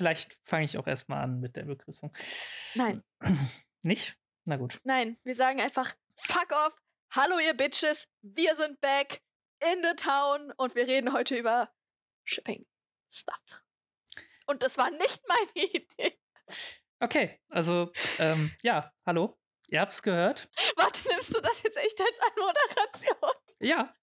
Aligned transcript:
vielleicht 0.00 0.38
fange 0.44 0.64
ich 0.64 0.78
auch 0.78 0.86
erstmal 0.86 1.22
an 1.22 1.40
mit 1.40 1.56
der 1.56 1.64
Begrüßung. 1.64 2.10
Nein. 2.74 3.04
Nicht? 3.82 4.16
Na 4.46 4.56
gut. 4.56 4.80
Nein, 4.84 5.18
wir 5.24 5.34
sagen 5.34 5.60
einfach 5.60 5.94
Fuck 6.16 6.52
off. 6.52 6.74
Hallo 7.10 7.38
ihr 7.38 7.52
Bitches, 7.52 8.08
wir 8.22 8.56
sind 8.56 8.80
back 8.80 9.20
in 9.60 9.82
the 9.82 9.94
town 9.96 10.54
und 10.56 10.74
wir 10.74 10.86
reden 10.86 11.12
heute 11.12 11.36
über 11.36 11.70
Shipping 12.24 12.64
Stuff. 13.10 13.62
Und 14.46 14.62
das 14.62 14.78
war 14.78 14.90
nicht 14.90 15.20
meine 15.28 15.68
Idee. 15.68 16.18
Okay, 17.00 17.38
also 17.50 17.92
ähm, 18.18 18.56
ja, 18.62 18.90
hallo. 19.04 19.38
Ihr 19.68 19.82
habt's 19.82 20.02
gehört. 20.02 20.48
Warte, 20.76 21.10
nimmst 21.10 21.36
du 21.36 21.40
das 21.42 21.62
jetzt 21.62 21.76
echt 21.76 22.00
als 22.00 22.18
Anmoderation? 22.30 23.32
Ja. 23.58 23.94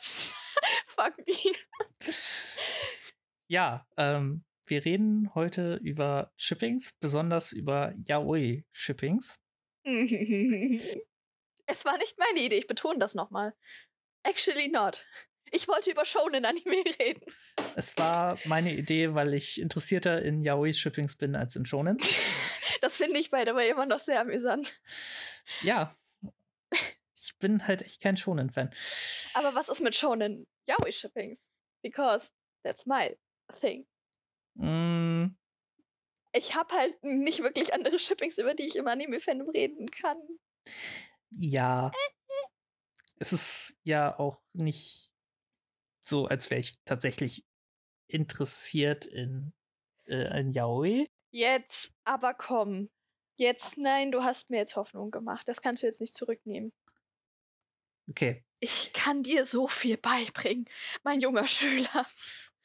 Fuck 0.86 1.18
me. 1.26 2.14
Ja, 3.48 3.84
ähm, 3.96 4.44
wir 4.66 4.84
reden 4.84 5.34
heute 5.34 5.76
über 5.76 6.32
Shippings, 6.36 6.92
besonders 6.92 7.52
über 7.52 7.94
Yaoi-Shippings. 8.04 9.40
es 9.84 9.94
war 11.84 11.96
nicht 11.98 12.18
meine 12.18 12.40
Idee, 12.40 12.58
ich 12.58 12.66
betone 12.66 12.98
das 12.98 13.14
nochmal. 13.14 13.54
Actually 14.24 14.66
not. 14.68 15.06
Ich 15.52 15.68
wollte 15.68 15.92
über 15.92 16.04
Shonen-Anime 16.04 16.82
reden. 16.98 17.22
Es 17.76 17.96
war 17.96 18.36
meine 18.46 18.74
Idee, 18.74 19.14
weil 19.14 19.32
ich 19.34 19.60
interessierter 19.60 20.20
in 20.22 20.40
Yaoi-Shippings 20.40 21.14
bin 21.16 21.36
als 21.36 21.54
in 21.56 21.66
Shonen. 21.66 21.98
Das 22.82 22.98
finde 22.98 23.18
ich 23.18 23.30
bei 23.30 23.46
dabei 23.46 23.70
immer 23.70 23.86
noch 23.86 24.00
sehr 24.00 24.20
amüsant. 24.20 24.82
Ja. 25.62 25.96
Ich 27.14 27.34
bin 27.38 27.66
halt 27.66 27.80
echt 27.80 28.02
kein 28.02 28.18
Shonen-Fan. 28.18 28.70
Aber 29.32 29.54
was 29.54 29.70
ist 29.70 29.80
mit 29.80 29.94
Shonen 29.94 30.46
Yaoi-Shippings? 30.66 31.38
Because 31.80 32.32
that's 32.62 32.84
my 32.84 33.16
thing. 33.58 33.86
Mm. 34.56 35.36
Ich 36.32 36.54
habe 36.54 36.74
halt 36.74 37.02
nicht 37.02 37.42
wirklich 37.42 37.72
andere 37.72 37.98
Shippings, 37.98 38.38
über 38.38 38.54
die 38.54 38.64
ich 38.64 38.76
im 38.76 38.86
Anime-Fandom 38.86 39.48
reden 39.50 39.90
kann. 39.90 40.18
Ja. 41.30 41.92
es 43.18 43.32
ist 43.32 43.76
ja 43.84 44.18
auch 44.18 44.40
nicht 44.52 45.10
so, 46.02 46.26
als 46.26 46.50
wäre 46.50 46.60
ich 46.60 46.74
tatsächlich 46.84 47.44
interessiert 48.06 49.06
in, 49.06 49.52
äh, 50.06 50.40
in 50.40 50.52
Yaoi. 50.52 51.08
Jetzt, 51.30 51.92
aber 52.04 52.34
komm. 52.34 52.90
Jetzt, 53.36 53.76
nein, 53.76 54.12
du 54.12 54.22
hast 54.22 54.50
mir 54.50 54.58
jetzt 54.58 54.76
Hoffnung 54.76 55.10
gemacht. 55.10 55.48
Das 55.48 55.60
kannst 55.60 55.82
du 55.82 55.86
jetzt 55.86 56.00
nicht 56.00 56.14
zurücknehmen. 56.14 56.72
Okay. 58.08 58.44
Ich 58.60 58.92
kann 58.92 59.22
dir 59.22 59.44
so 59.44 59.68
viel 59.68 59.96
beibringen, 59.98 60.66
mein 61.02 61.20
junger 61.20 61.46
Schüler. 61.46 62.06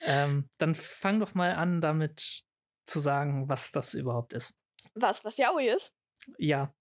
Ähm, 0.02 0.50
dann 0.58 0.76
fang 0.76 1.20
doch 1.20 1.34
mal 1.34 1.54
an, 1.56 1.82
damit 1.82 2.44
zu 2.86 3.00
sagen, 3.00 3.48
was 3.48 3.72
das 3.72 3.94
überhaupt 3.94 4.34
ist. 4.34 4.56
Was, 4.96 5.24
was 5.24 5.38
Yaoi 5.38 5.68
ist? 5.68 5.94
Ja. 6.38 6.74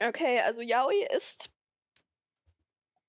Okay, 0.00 0.40
also 0.40 0.62
Yaoi 0.62 1.06
ist 1.14 1.54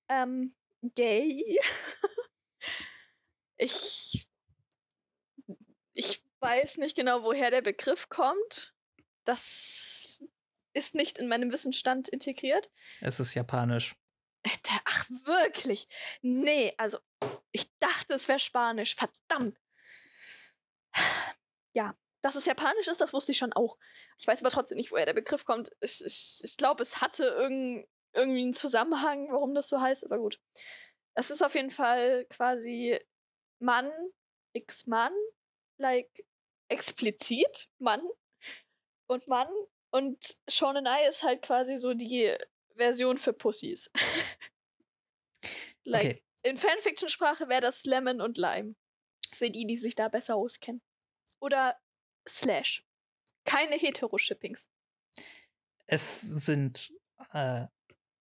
ähm, 0.08 0.54
gay. 0.82 1.58
ich 3.56 4.28
ich 5.94 6.22
weiß 6.40 6.78
nicht 6.78 6.96
genau, 6.96 7.22
woher 7.22 7.50
der 7.50 7.62
Begriff 7.62 8.08
kommt. 8.08 8.74
Das 9.24 10.22
ist 10.72 10.94
nicht 10.94 11.18
in 11.18 11.28
meinem 11.28 11.52
Wissensstand 11.52 12.08
integriert. 12.08 12.70
Es 13.00 13.20
ist 13.20 13.34
japanisch. 13.34 13.94
Ach, 14.84 15.10
wirklich? 15.24 15.88
Nee, 16.22 16.72
also 16.78 16.98
ich 17.52 17.66
dachte, 17.78 18.14
es 18.14 18.28
wäre 18.28 18.38
Spanisch. 18.38 18.96
Verdammt. 18.96 19.58
Ja, 21.72 21.96
dass 22.22 22.34
es 22.34 22.46
Japanisch 22.46 22.88
ist, 22.88 23.00
das 23.00 23.12
wusste 23.12 23.32
ich 23.32 23.38
schon 23.38 23.52
auch. 23.52 23.78
Ich 24.18 24.26
weiß 24.26 24.40
aber 24.40 24.50
trotzdem 24.50 24.76
nicht, 24.76 24.92
woher 24.92 25.06
der 25.06 25.14
Begriff 25.14 25.44
kommt. 25.44 25.70
Ich, 25.80 26.04
ich, 26.04 26.40
ich 26.42 26.56
glaube, 26.56 26.82
es 26.82 27.00
hatte 27.00 27.24
irgend, 27.24 27.86
irgendwie 28.12 28.42
einen 28.42 28.54
Zusammenhang, 28.54 29.32
warum 29.32 29.54
das 29.54 29.68
so 29.68 29.80
heißt, 29.80 30.04
aber 30.04 30.18
gut. 30.18 30.40
Es 31.14 31.30
ist 31.30 31.42
auf 31.42 31.54
jeden 31.54 31.70
Fall 31.70 32.26
quasi 32.26 32.98
Mann, 33.58 33.90
X-Mann, 34.52 35.12
like 35.78 36.10
explizit 36.68 37.68
Mann 37.78 38.02
und 39.06 39.28
Mann. 39.28 39.48
Und 39.90 40.36
Shonen 40.48 40.86
Ai 40.86 41.06
ist 41.08 41.24
halt 41.24 41.42
quasi 41.42 41.76
so 41.76 41.94
die 41.94 42.36
Version 42.76 43.18
für 43.18 43.32
Pussys. 43.32 43.90
like, 45.84 46.04
okay. 46.04 46.22
In 46.42 46.56
Fanfiction-Sprache 46.56 47.48
wäre 47.48 47.60
das 47.60 47.84
Lemon 47.84 48.20
und 48.20 48.36
Lime. 48.36 48.74
Für 49.32 49.50
die, 49.50 49.66
die 49.66 49.76
sich 49.76 49.94
da 49.94 50.08
besser 50.08 50.36
auskennen. 50.36 50.82
Oder 51.38 51.76
Slash. 52.28 52.84
Keine 53.44 53.76
Hetero-Shippings. 53.76 54.68
Es 55.86 56.20
sind 56.20 56.92
äh, 57.32 57.66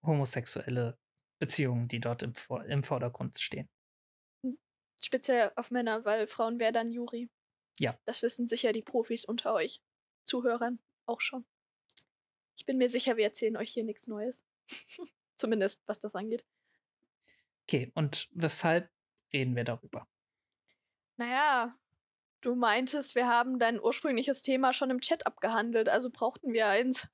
homosexuelle 0.03 0.97
Beziehungen, 1.39 1.87
die 1.87 1.99
dort 1.99 2.23
im, 2.23 2.33
im 2.67 2.83
Vordergrund 2.83 3.39
stehen. 3.39 3.69
Speziell 5.01 5.51
auf 5.55 5.71
Männer, 5.71 6.03
weil 6.03 6.27
Frauen 6.27 6.59
wäre 6.59 6.73
dann 6.73 6.91
Juri. 6.91 7.29
Ja. 7.79 7.97
Das 8.05 8.21
wissen 8.21 8.47
sicher 8.47 8.73
die 8.73 8.81
Profis 8.81 9.23
unter 9.23 9.53
euch. 9.53 9.81
Zuhörern 10.25 10.79
auch 11.05 11.21
schon. 11.21 11.45
Ich 12.57 12.65
bin 12.65 12.77
mir 12.77 12.89
sicher, 12.89 13.15
wir 13.15 13.23
erzählen 13.23 13.55
euch 13.55 13.71
hier 13.71 13.85
nichts 13.85 14.07
Neues. 14.07 14.43
Zumindest, 15.37 15.81
was 15.85 15.99
das 15.99 16.15
angeht. 16.15 16.45
Okay, 17.69 17.91
und 17.93 18.27
weshalb 18.31 18.89
reden 19.31 19.55
wir 19.55 19.63
darüber? 19.63 20.07
Naja, 21.17 21.77
du 22.41 22.55
meintest, 22.55 23.13
wir 23.13 23.27
haben 23.27 23.59
dein 23.59 23.79
ursprüngliches 23.79 24.41
Thema 24.41 24.73
schon 24.73 24.89
im 24.89 25.01
Chat 25.01 25.27
abgehandelt, 25.27 25.87
also 25.87 26.09
brauchten 26.09 26.51
wir 26.51 26.65
eins. 26.65 27.07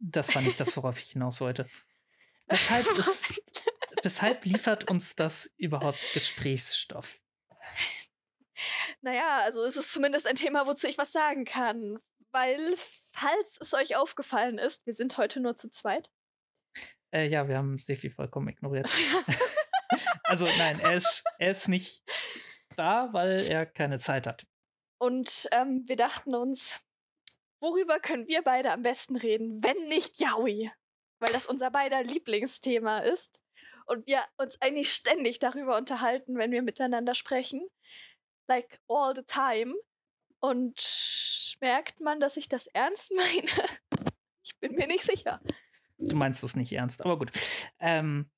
Das 0.00 0.34
war 0.34 0.42
nicht 0.42 0.58
das, 0.58 0.76
worauf 0.76 0.98
ich 0.98 1.12
hinaus 1.12 1.40
wollte. 1.40 1.70
Weshalb, 2.48 2.88
ist, 2.98 3.40
weshalb 4.02 4.44
liefert 4.46 4.90
uns 4.90 5.14
das 5.14 5.46
überhaupt 5.58 6.00
Gesprächsstoff? 6.12 7.20
Naja, 9.00 9.42
also 9.44 9.64
es 9.64 9.76
ist 9.76 9.92
zumindest 9.92 10.26
ein 10.26 10.34
Thema, 10.34 10.66
wozu 10.66 10.88
ich 10.88 10.98
was 10.98 11.12
sagen 11.12 11.44
kann. 11.44 12.00
Weil, 12.32 12.74
falls 13.12 13.58
es 13.60 13.74
euch 13.74 13.94
aufgefallen 13.94 14.58
ist, 14.58 14.84
wir 14.86 14.94
sind 14.94 15.16
heute 15.18 15.38
nur 15.38 15.54
zu 15.54 15.70
zweit. 15.70 16.10
Äh, 17.14 17.28
ja, 17.28 17.46
wir 17.46 17.56
haben 17.56 17.78
Sefi 17.78 18.10
vollkommen 18.10 18.48
ignoriert. 18.48 18.90
also 20.24 20.46
nein, 20.58 20.80
er 20.80 20.96
ist, 20.96 21.22
er 21.38 21.52
ist 21.52 21.68
nicht 21.68 22.02
da, 22.76 23.12
weil 23.12 23.40
er 23.48 23.66
keine 23.66 23.98
Zeit 24.00 24.26
hat. 24.26 24.46
Und 24.98 25.48
ähm, 25.52 25.84
wir 25.86 25.94
dachten 25.94 26.34
uns, 26.34 26.80
worüber 27.60 28.00
können 28.00 28.26
wir 28.26 28.42
beide 28.42 28.72
am 28.72 28.82
besten 28.82 29.16
reden, 29.16 29.62
wenn 29.62 29.86
nicht 29.86 30.18
Yaoi? 30.18 30.72
Weil 31.20 31.32
das 31.32 31.46
unser 31.46 31.70
beider 31.70 32.02
Lieblingsthema 32.02 32.98
ist 32.98 33.40
und 33.86 34.06
wir 34.06 34.24
uns 34.36 34.60
eigentlich 34.60 34.92
ständig 34.92 35.38
darüber 35.38 35.76
unterhalten, 35.76 36.36
wenn 36.36 36.50
wir 36.50 36.62
miteinander 36.62 37.14
sprechen. 37.14 37.64
Like 38.48 38.80
all 38.88 39.14
the 39.14 39.22
time. 39.22 39.72
Und 40.40 41.56
merkt 41.60 42.00
man, 42.00 42.18
dass 42.18 42.36
ich 42.36 42.48
das 42.48 42.66
ernst 42.66 43.12
meine? 43.16 43.68
ich 44.42 44.58
bin 44.58 44.74
mir 44.74 44.88
nicht 44.88 45.04
sicher. 45.04 45.40
Du 46.08 46.16
meinst 46.16 46.42
es 46.44 46.56
nicht 46.56 46.72
ernst, 46.72 47.04
aber 47.04 47.18
gut. 47.18 47.30
Ähm, 47.78 48.30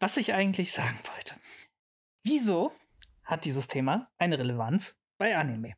was 0.00 0.16
ich 0.16 0.32
eigentlich 0.32 0.72
sagen 0.72 0.98
wollte. 1.14 1.34
Wieso 2.22 2.72
hat 3.24 3.44
dieses 3.44 3.68
Thema 3.68 4.10
eine 4.18 4.38
Relevanz 4.38 5.00
bei 5.18 5.36
Anime? 5.36 5.74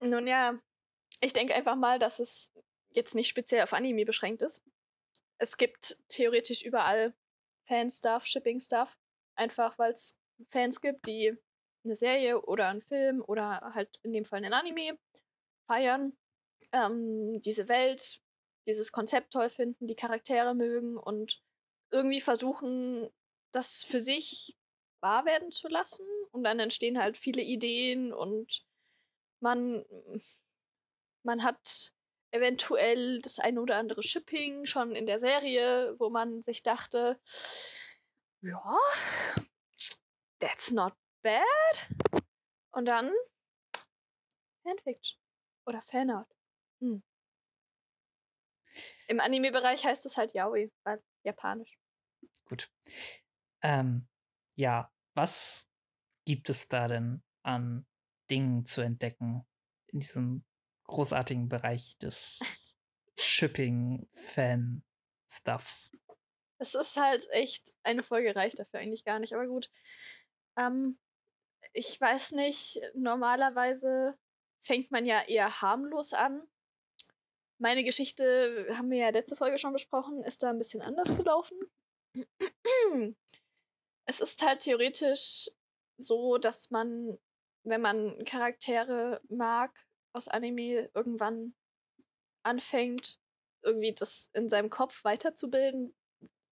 Nun 0.00 0.26
ja, 0.26 0.58
ich 1.20 1.32
denke 1.32 1.54
einfach 1.54 1.76
mal, 1.76 1.98
dass 1.98 2.18
es 2.18 2.52
jetzt 2.90 3.14
nicht 3.14 3.28
speziell 3.28 3.62
auf 3.62 3.72
Anime 3.72 4.04
beschränkt 4.04 4.42
ist. 4.42 4.62
Es 5.38 5.56
gibt 5.56 6.02
theoretisch 6.08 6.62
überall 6.62 7.14
Fan-Stuff, 7.64 8.26
Shipping-Stuff. 8.26 8.96
Einfach 9.36 9.78
weil 9.78 9.92
es 9.92 10.20
Fans 10.50 10.80
gibt, 10.80 11.06
die 11.06 11.36
eine 11.84 11.96
Serie 11.96 12.42
oder 12.42 12.68
einen 12.68 12.82
Film 12.82 13.22
oder 13.26 13.72
halt 13.74 13.98
in 14.02 14.12
dem 14.12 14.24
Fall 14.24 14.44
einen 14.44 14.52
Anime 14.52 14.98
feiern, 15.66 16.12
ähm, 16.72 17.40
diese 17.40 17.68
Welt, 17.68 18.20
dieses 18.66 18.92
Konzept 18.92 19.32
toll 19.32 19.50
finden, 19.50 19.86
die 19.86 19.96
Charaktere 19.96 20.54
mögen 20.54 20.96
und 20.96 21.42
irgendwie 21.90 22.20
versuchen, 22.20 23.10
das 23.52 23.82
für 23.82 24.00
sich 24.00 24.56
wahr 25.00 25.24
werden 25.24 25.50
zu 25.50 25.68
lassen. 25.68 26.04
Und 26.30 26.44
dann 26.44 26.60
entstehen 26.60 26.98
halt 26.98 27.16
viele 27.16 27.42
Ideen 27.42 28.12
und 28.12 28.64
man, 29.40 29.84
man 31.22 31.42
hat 31.42 31.92
eventuell 32.32 33.20
das 33.20 33.40
eine 33.40 33.60
oder 33.60 33.76
andere 33.76 34.02
Shipping 34.02 34.66
schon 34.66 34.94
in 34.94 35.06
der 35.06 35.18
Serie, 35.18 35.96
wo 35.98 36.10
man 36.10 36.42
sich 36.42 36.62
dachte, 36.62 37.18
ja, 38.42 38.78
that's 40.38 40.70
not 40.70 40.94
bad. 41.22 41.44
Und 42.72 42.86
dann 42.86 43.12
Fanfiction 44.62 45.18
oder 45.66 45.82
Fanart. 45.82 46.28
Hm. 46.80 47.02
Im 49.08 49.20
Anime-Bereich 49.20 49.84
heißt 49.84 50.06
es 50.06 50.16
halt 50.16 50.32
Yaoi, 50.34 50.70
weil 50.84 51.02
japanisch. 51.24 51.78
Gut. 52.48 52.70
Ähm, 53.62 54.08
ja, 54.56 54.90
was 55.14 55.68
gibt 56.24 56.48
es 56.50 56.68
da 56.68 56.86
denn 56.86 57.24
an 57.42 57.86
Dingen 58.30 58.64
zu 58.64 58.80
entdecken 58.80 59.44
in 59.88 59.98
diesem 60.00 60.44
großartigen 60.84 61.48
Bereich 61.48 61.98
des 61.98 62.76
Shipping-Fan-Stuffs. 63.18 65.90
Es 66.58 66.74
ist 66.74 66.96
halt 66.96 67.26
echt, 67.30 67.74
eine 67.82 68.02
Folge 68.02 68.36
reicht 68.36 68.58
dafür 68.58 68.80
eigentlich 68.80 69.04
gar 69.04 69.18
nicht, 69.18 69.34
aber 69.34 69.46
gut. 69.46 69.70
Ähm, 70.56 70.98
ich 71.72 71.98
weiß 72.00 72.32
nicht, 72.32 72.80
normalerweise 72.94 74.18
fängt 74.62 74.90
man 74.90 75.06
ja 75.06 75.22
eher 75.22 75.62
harmlos 75.62 76.12
an. 76.12 76.46
Meine 77.60 77.84
Geschichte, 77.84 78.66
haben 78.72 78.90
wir 78.90 78.98
ja 78.98 79.10
letzte 79.10 79.36
Folge 79.36 79.58
schon 79.58 79.74
besprochen, 79.74 80.24
ist 80.24 80.42
da 80.42 80.48
ein 80.48 80.58
bisschen 80.58 80.80
anders 80.80 81.14
gelaufen. 81.16 81.58
Es 84.06 84.20
ist 84.20 84.42
halt 84.42 84.60
theoretisch 84.60 85.50
so, 85.98 86.38
dass 86.38 86.70
man, 86.70 87.18
wenn 87.64 87.82
man 87.82 88.24
Charaktere 88.24 89.20
mag 89.28 89.70
aus 90.14 90.26
Anime, 90.26 90.90
irgendwann 90.94 91.54
anfängt, 92.42 93.20
irgendwie 93.62 93.92
das 93.92 94.30
in 94.32 94.48
seinem 94.48 94.70
Kopf 94.70 95.04
weiterzubilden, 95.04 95.94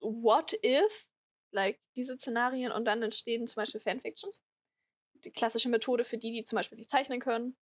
what 0.00 0.52
if, 0.62 1.08
like 1.52 1.80
diese 1.96 2.16
Szenarien 2.16 2.70
und 2.70 2.84
dann 2.84 3.02
entstehen 3.02 3.48
zum 3.48 3.62
Beispiel 3.62 3.80
Fanfictions. 3.80 4.42
Die 5.24 5.32
klassische 5.32 5.70
Methode 5.70 6.04
für 6.04 6.18
die, 6.18 6.32
die 6.32 6.42
zum 6.42 6.56
Beispiel 6.56 6.76
nicht 6.76 6.90
zeichnen 6.90 7.18
können. 7.18 7.56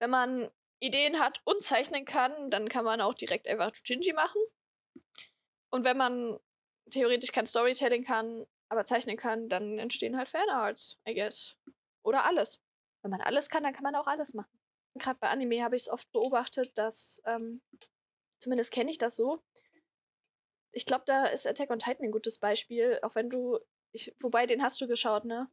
Wenn 0.00 0.10
man 0.10 0.50
Ideen 0.80 1.18
hat 1.18 1.40
und 1.44 1.62
zeichnen 1.62 2.04
kann, 2.04 2.50
dann 2.50 2.68
kann 2.68 2.84
man 2.84 3.00
auch 3.00 3.14
direkt 3.14 3.48
einfach 3.48 3.72
Jinji 3.84 4.12
machen. 4.12 4.40
Und 5.70 5.84
wenn 5.84 5.96
man 5.96 6.38
theoretisch 6.90 7.32
kein 7.32 7.46
Storytelling 7.46 8.04
kann, 8.04 8.46
aber 8.68 8.84
zeichnen 8.84 9.16
kann, 9.16 9.48
dann 9.48 9.78
entstehen 9.78 10.16
halt 10.16 10.28
Fanarts, 10.28 10.98
I 11.08 11.14
guess. 11.14 11.56
Oder 12.02 12.24
alles. 12.24 12.62
Wenn 13.02 13.10
man 13.10 13.20
alles 13.20 13.48
kann, 13.48 13.62
dann 13.62 13.72
kann 13.72 13.82
man 13.82 13.96
auch 13.96 14.06
alles 14.06 14.34
machen. 14.34 14.58
Gerade 14.94 15.18
bei 15.20 15.28
Anime 15.28 15.62
habe 15.62 15.76
ich 15.76 15.82
es 15.82 15.88
oft 15.88 16.10
beobachtet, 16.12 16.76
dass, 16.76 17.22
ähm, 17.26 17.60
zumindest 18.38 18.72
kenne 18.72 18.90
ich 18.90 18.98
das 18.98 19.16
so, 19.16 19.42
ich 20.72 20.86
glaube, 20.86 21.04
da 21.06 21.26
ist 21.26 21.46
Attack 21.46 21.70
on 21.70 21.78
Titan 21.78 22.06
ein 22.06 22.12
gutes 22.12 22.38
Beispiel, 22.38 22.98
auch 23.02 23.14
wenn 23.14 23.30
du, 23.30 23.58
ich, 23.92 24.14
wobei 24.20 24.46
den 24.46 24.62
hast 24.62 24.80
du 24.80 24.86
geschaut, 24.86 25.24
ne? 25.24 25.50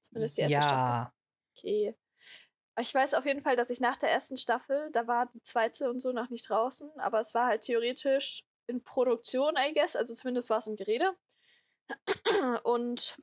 Zumindest 0.00 0.36
die 0.36 0.42
erste 0.42 0.54
ja. 0.54 0.62
Staffel. 0.62 1.12
Okay. 1.56 1.94
Ich 2.78 2.92
weiß 2.92 3.14
auf 3.14 3.24
jeden 3.24 3.42
Fall, 3.42 3.56
dass 3.56 3.70
ich 3.70 3.80
nach 3.80 3.96
der 3.96 4.10
ersten 4.10 4.36
Staffel, 4.36 4.90
da 4.92 5.06
war 5.06 5.26
die 5.26 5.42
zweite 5.42 5.88
und 5.88 6.00
so 6.00 6.12
noch 6.12 6.28
nicht 6.28 6.48
draußen, 6.48 6.90
aber 6.98 7.20
es 7.20 7.32
war 7.32 7.46
halt 7.46 7.62
theoretisch 7.62 8.44
in 8.66 8.84
Produktion, 8.84 9.54
I 9.56 9.72
guess, 9.72 9.96
also 9.96 10.14
zumindest 10.14 10.50
war 10.50 10.58
es 10.58 10.66
im 10.66 10.76
Gerede. 10.76 11.16
Und 12.64 13.16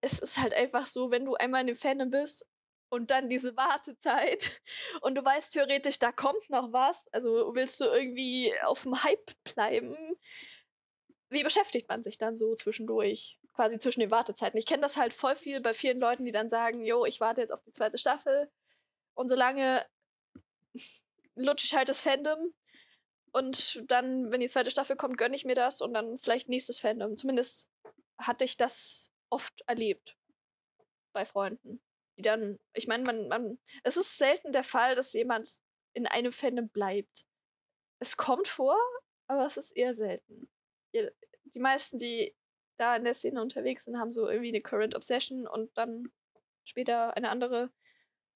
es 0.00 0.18
ist 0.18 0.38
halt 0.38 0.54
einfach 0.54 0.86
so, 0.86 1.10
wenn 1.10 1.24
du 1.24 1.34
einmal 1.34 1.60
in 1.60 1.68
dem 1.68 1.76
Fandom 1.76 2.10
bist 2.10 2.46
und 2.88 3.10
dann 3.10 3.28
diese 3.28 3.56
Wartezeit 3.56 4.60
und 5.02 5.14
du 5.14 5.24
weißt 5.24 5.52
theoretisch, 5.52 6.00
da 6.00 6.10
kommt 6.10 6.50
noch 6.50 6.72
was, 6.72 7.06
also 7.12 7.54
willst 7.54 7.80
du 7.80 7.84
irgendwie 7.84 8.52
auf 8.62 8.82
dem 8.82 9.02
Hype 9.04 9.30
bleiben, 9.44 9.96
wie 11.30 11.44
beschäftigt 11.44 11.88
man 11.88 12.02
sich 12.02 12.18
dann 12.18 12.36
so 12.36 12.54
zwischendurch, 12.54 13.38
quasi 13.54 13.78
zwischen 13.78 14.00
den 14.00 14.10
Wartezeiten? 14.10 14.58
Ich 14.58 14.66
kenne 14.66 14.82
das 14.82 14.96
halt 14.96 15.14
voll 15.14 15.36
viel 15.36 15.60
bei 15.60 15.74
vielen 15.74 15.98
Leuten, 15.98 16.24
die 16.24 16.32
dann 16.32 16.50
sagen, 16.50 16.84
jo, 16.84 17.04
ich 17.04 17.20
warte 17.20 17.40
jetzt 17.40 17.52
auf 17.52 17.62
die 17.62 17.72
zweite 17.72 17.98
Staffel 17.98 18.50
und 19.14 19.28
solange 19.28 19.84
lutsche 21.34 21.66
ich 21.66 21.74
halt 21.74 21.88
das 21.88 22.00
Fandom 22.00 22.52
und 23.32 23.84
dann, 23.90 24.30
wenn 24.30 24.40
die 24.40 24.48
zweite 24.48 24.70
Staffel 24.70 24.96
kommt, 24.96 25.18
gönne 25.18 25.34
ich 25.34 25.44
mir 25.44 25.54
das 25.54 25.80
und 25.80 25.94
dann 25.94 26.18
vielleicht 26.18 26.48
nächstes 26.48 26.78
Fandom. 26.78 27.16
Zumindest 27.16 27.70
hatte 28.18 28.44
ich 28.44 28.56
das 28.56 29.10
oft 29.30 29.62
erlebt 29.66 30.16
bei 31.12 31.24
Freunden. 31.24 31.80
Die 32.16 32.22
dann, 32.22 32.60
ich 32.74 32.86
meine, 32.86 33.02
man, 33.02 33.28
man, 33.28 33.58
es 33.82 33.96
ist 33.96 34.18
selten 34.18 34.52
der 34.52 34.62
Fall, 34.62 34.94
dass 34.94 35.12
jemand 35.12 35.60
in 35.94 36.06
einem 36.06 36.30
Fandom 36.30 36.68
bleibt. 36.68 37.24
Es 37.98 38.16
kommt 38.16 38.46
vor, 38.46 38.76
aber 39.26 39.46
es 39.46 39.56
ist 39.56 39.72
eher 39.72 39.94
selten 39.94 40.48
die 41.54 41.60
meisten, 41.60 41.98
die 41.98 42.34
da 42.76 42.96
in 42.96 43.04
der 43.04 43.14
Szene 43.14 43.40
unterwegs 43.40 43.84
sind, 43.84 43.98
haben 43.98 44.12
so 44.12 44.28
irgendwie 44.28 44.48
eine 44.48 44.60
Current 44.60 44.94
Obsession 44.94 45.46
und 45.46 45.76
dann 45.76 46.04
später 46.64 47.16
eine 47.16 47.30
andere. 47.30 47.70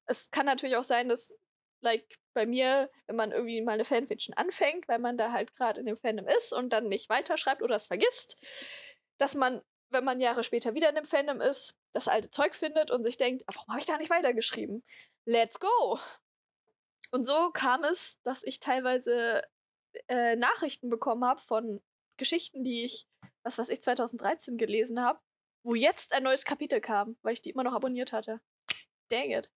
Es 0.08 0.30
kann 0.30 0.46
natürlich 0.46 0.76
auch 0.76 0.84
sein, 0.84 1.08
dass, 1.08 1.38
like 1.80 2.18
bei 2.34 2.46
mir, 2.46 2.90
wenn 3.06 3.16
man 3.16 3.32
irgendwie 3.32 3.60
mal 3.62 3.72
eine 3.72 3.84
Fanfiction 3.84 4.34
anfängt, 4.34 4.88
weil 4.88 4.98
man 4.98 5.16
da 5.16 5.32
halt 5.32 5.54
gerade 5.54 5.80
in 5.80 5.86
dem 5.86 5.96
Fandom 5.96 6.26
ist 6.26 6.52
und 6.52 6.72
dann 6.72 6.88
nicht 6.88 7.08
weiterschreibt 7.08 7.62
oder 7.62 7.76
es 7.76 7.86
vergisst, 7.86 8.36
dass 9.18 9.34
man, 9.34 9.62
wenn 9.90 10.04
man 10.04 10.20
Jahre 10.20 10.42
später 10.42 10.74
wieder 10.74 10.88
in 10.88 10.94
dem 10.96 11.04
Fandom 11.04 11.40
ist, 11.40 11.76
das 11.92 12.08
alte 12.08 12.30
Zeug 12.30 12.54
findet 12.54 12.90
und 12.90 13.04
sich 13.04 13.16
denkt, 13.16 13.44
ah, 13.46 13.52
warum 13.54 13.68
habe 13.70 13.80
ich 13.80 13.86
da 13.86 13.96
nicht 13.98 14.10
weitergeschrieben? 14.10 14.82
Let's 15.24 15.60
go! 15.60 15.98
Und 17.10 17.24
so 17.24 17.50
kam 17.52 17.84
es, 17.84 18.20
dass 18.22 18.42
ich 18.42 18.60
teilweise 18.60 19.42
äh, 20.08 20.36
Nachrichten 20.36 20.90
bekommen 20.90 21.24
habe 21.24 21.40
von 21.40 21.80
Geschichten, 22.16 22.64
die 22.64 22.84
ich, 22.84 23.06
was 23.42 23.58
weiß 23.58 23.68
ich, 23.70 23.82
2013 23.82 24.58
gelesen 24.58 25.00
habe, 25.00 25.20
wo 25.62 25.74
jetzt 25.74 26.12
ein 26.12 26.22
neues 26.22 26.44
Kapitel 26.44 26.80
kam, 26.80 27.16
weil 27.22 27.32
ich 27.32 27.42
die 27.42 27.50
immer 27.50 27.64
noch 27.64 27.74
abonniert 27.74 28.12
hatte. 28.12 28.40
Dang 29.10 29.30
it. 29.30 29.50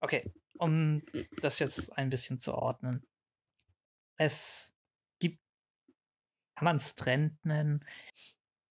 Okay, 0.00 0.30
um 0.58 1.02
das 1.40 1.58
jetzt 1.58 1.96
ein 1.96 2.10
bisschen 2.10 2.40
zu 2.40 2.54
ordnen. 2.54 3.06
Es 4.18 4.74
gibt, 5.18 5.38
kann 6.56 6.64
man 6.64 6.76
es 6.76 6.94
Trend 6.94 7.44
nennen? 7.44 7.84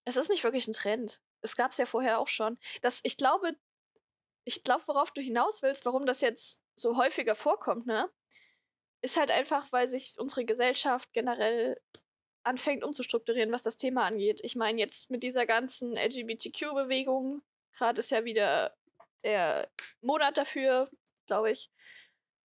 Es 0.06 0.16
ist 0.16 0.30
nicht 0.30 0.44
wirklich 0.44 0.68
ein 0.68 0.74
Trend. 0.74 1.22
Es 1.42 1.56
gab 1.56 1.72
es 1.72 1.78
ja 1.78 1.86
vorher 1.86 2.20
auch 2.20 2.28
schon. 2.28 2.58
Das, 2.82 3.02
ich 3.04 3.18
glaube, 3.18 3.56
ich 4.46 4.64
glaube, 4.64 4.88
worauf 4.88 5.12
du 5.12 5.22
hinaus 5.22 5.62
willst, 5.62 5.86
warum 5.86 6.06
das 6.06 6.22
jetzt 6.22 6.64
so 6.76 6.98
häufiger 6.98 7.36
vorkommt, 7.36 7.88
ne? 7.88 8.10
Ist 9.02 9.18
halt 9.18 9.32
einfach, 9.32 9.72
weil 9.72 9.88
sich 9.88 10.16
unsere 10.18 10.46
Gesellschaft 10.46 11.12
generell 11.14 11.80
anfängt 12.44 12.84
umzustrukturieren, 12.84 13.52
was 13.52 13.64
das 13.64 13.78
Thema 13.78 14.04
angeht. 14.06 14.42
Ich 14.44 14.56
meine, 14.56 14.80
jetzt 14.80 15.10
mit 15.10 15.24
dieser 15.24 15.46
ganzen 15.46 15.98
LGBTQ-Bewegung, 15.98 17.42
gerade 17.74 18.00
ist 18.00 18.12
ja 18.12 18.24
wieder 18.24 18.76
der 19.24 19.70
Monat 20.02 20.38
dafür, 20.38 20.90
glaube 21.26 21.52
ich. 21.52 21.70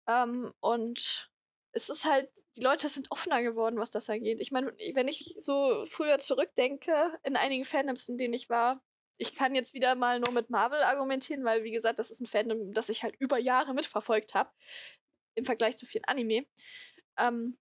Ähm, 0.08 0.54
und 0.60 1.30
es 1.74 1.90
ist 1.90 2.06
halt, 2.06 2.30
die 2.56 2.62
Leute 2.62 2.88
sind 2.88 3.12
offener 3.12 3.44
geworden, 3.44 3.78
was 3.78 3.90
das 3.90 4.10
angeht. 4.10 4.40
Ich 4.42 4.52
meine, 4.52 4.74
wenn 4.94 5.08
ich 5.08 5.36
so 5.40 5.86
früher 5.86 6.18
zurückdenke, 6.18 7.20
in 7.24 7.36
einigen 7.36 7.66
Fandoms, 7.66 8.10
in 8.10 8.18
denen 8.18 8.34
ich 8.34 8.50
war, 8.50 8.82
ich 9.18 9.36
kann 9.36 9.56
jetzt 9.56 9.74
wieder 9.74 9.96
mal 9.96 10.20
nur 10.20 10.32
mit 10.32 10.50
Marvel 10.50 10.82
argumentieren, 10.82 11.44
weil, 11.44 11.64
wie 11.64 11.72
gesagt, 11.72 12.00
das 12.00 12.12
ist 12.12 12.22
ein 12.22 12.28
Fandom, 12.28 12.74
das 12.74 12.90
ich 12.90 13.04
halt 13.04 13.16
über 13.20 13.38
Jahre 13.38 13.74
mitverfolgt 13.74 14.34
habe, 14.34 14.52
im 15.36 15.46
Vergleich 15.46 15.78
zu 15.78 15.86
vielen 15.86 16.06
Anime. 16.06 16.46
Ähm, 17.18 17.58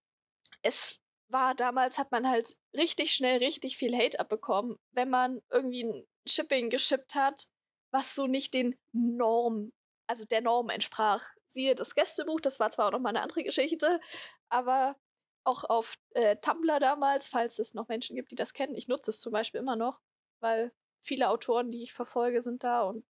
es 0.63 1.01
war 1.29 1.55
damals, 1.55 1.99
hat 1.99 2.13
man 2.13 2.29
halt 2.29 2.55
richtig 2.77 3.13
schnell 3.13 3.39
richtig 3.39 3.77
viel 3.77 3.97
Hate 3.97 4.21
abbekommen, 4.21 4.77
wenn 4.93 5.11
man 5.11 5.43
irgendwie 5.51 5.85
ein 5.85 6.07
Shipping 6.27 6.71
geschippt 6.71 7.15
hat, 7.15 7.49
was 7.91 8.15
so 8.15 8.27
nicht 8.27 8.55
den 8.55 8.79
Norm, 8.93 9.73
also 10.07 10.25
der 10.25 10.41
Norm 10.41 10.69
entsprach. 10.69 11.29
Siehe 11.47 11.75
das 11.75 11.95
Gästebuch, 11.95 12.41
das 12.41 12.61
war 12.61 12.71
zwar 12.71 12.89
auch 12.89 12.93
nochmal 12.93 13.11
eine 13.11 13.23
andere 13.23 13.45
Geschichte, 13.45 14.01
aber 14.49 14.97
auch 15.45 15.65
auf 15.65 15.95
äh, 16.15 16.37
Tumblr 16.37 16.81
damals, 16.81 17.27
falls 17.27 17.59
es 17.59 17.75
noch 17.75 17.89
Menschen 17.89 18.17
gibt, 18.17 18.31
die 18.31 18.37
das 18.37 18.53
kennen. 18.53 18.75
Ich 18.75 18.89
nutze 18.89 19.11
es 19.11 19.21
zum 19.21 19.33
Beispiel 19.33 19.61
immer 19.61 19.77
noch, 19.77 20.01
weil 20.41 20.73
viele 21.01 21.31
Autoren, 21.31 21.71
die 21.71 21.83
ich 21.83 21.93
verfolge, 21.93 22.43
sind 22.43 22.65
da 22.65 22.83
und 22.83 23.05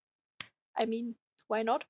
I 0.78 0.86
mean, 0.86 1.18
why 1.48 1.64
not? 1.64 1.86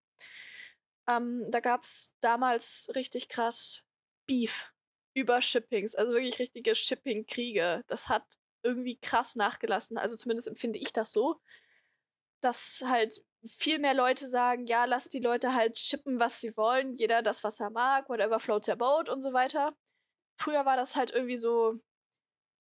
Ähm, 1.08 1.46
da 1.50 1.60
gab 1.60 1.82
es 1.82 2.14
damals 2.20 2.90
richtig 2.94 3.28
krass 3.28 3.84
Beef 4.26 4.72
über 5.14 5.40
Shippings, 5.40 5.94
also 5.94 6.12
wirklich 6.12 6.38
richtige 6.38 6.74
Shipping-Kriege. 6.74 7.84
Das 7.88 8.08
hat 8.08 8.24
irgendwie 8.62 8.96
krass 8.96 9.36
nachgelassen. 9.36 9.98
Also 9.98 10.16
zumindest 10.16 10.48
empfinde 10.48 10.78
ich 10.78 10.92
das 10.92 11.12
so, 11.12 11.40
dass 12.46 12.84
halt 12.86 13.20
viel 13.44 13.80
mehr 13.80 13.94
Leute 13.94 14.28
sagen, 14.28 14.66
ja, 14.66 14.84
lass 14.84 15.08
die 15.08 15.18
Leute 15.18 15.52
halt 15.52 15.80
shippen, 15.80 16.20
was 16.20 16.40
sie 16.40 16.56
wollen, 16.56 16.96
jeder 16.96 17.20
das, 17.20 17.42
was 17.42 17.58
er 17.58 17.70
mag, 17.70 18.08
whatever 18.08 18.38
floats 18.38 18.68
your 18.68 18.76
boat 18.76 19.08
und 19.08 19.20
so 19.20 19.32
weiter. 19.32 19.76
Früher 20.38 20.64
war 20.64 20.76
das 20.76 20.94
halt 20.94 21.10
irgendwie 21.10 21.36
so, 21.36 21.80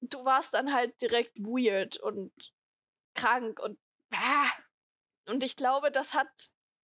du 0.02 0.26
warst 0.26 0.56
dann 0.56 0.74
halt 0.74 1.00
direkt 1.04 1.38
weird 1.38 1.98
und 1.98 2.34
krank 3.14 3.60
und 3.60 3.78
ah. 4.12 4.50
und 5.28 5.44
ich 5.44 5.56
glaube, 5.56 5.92
das 5.92 6.16
hat 6.16 6.30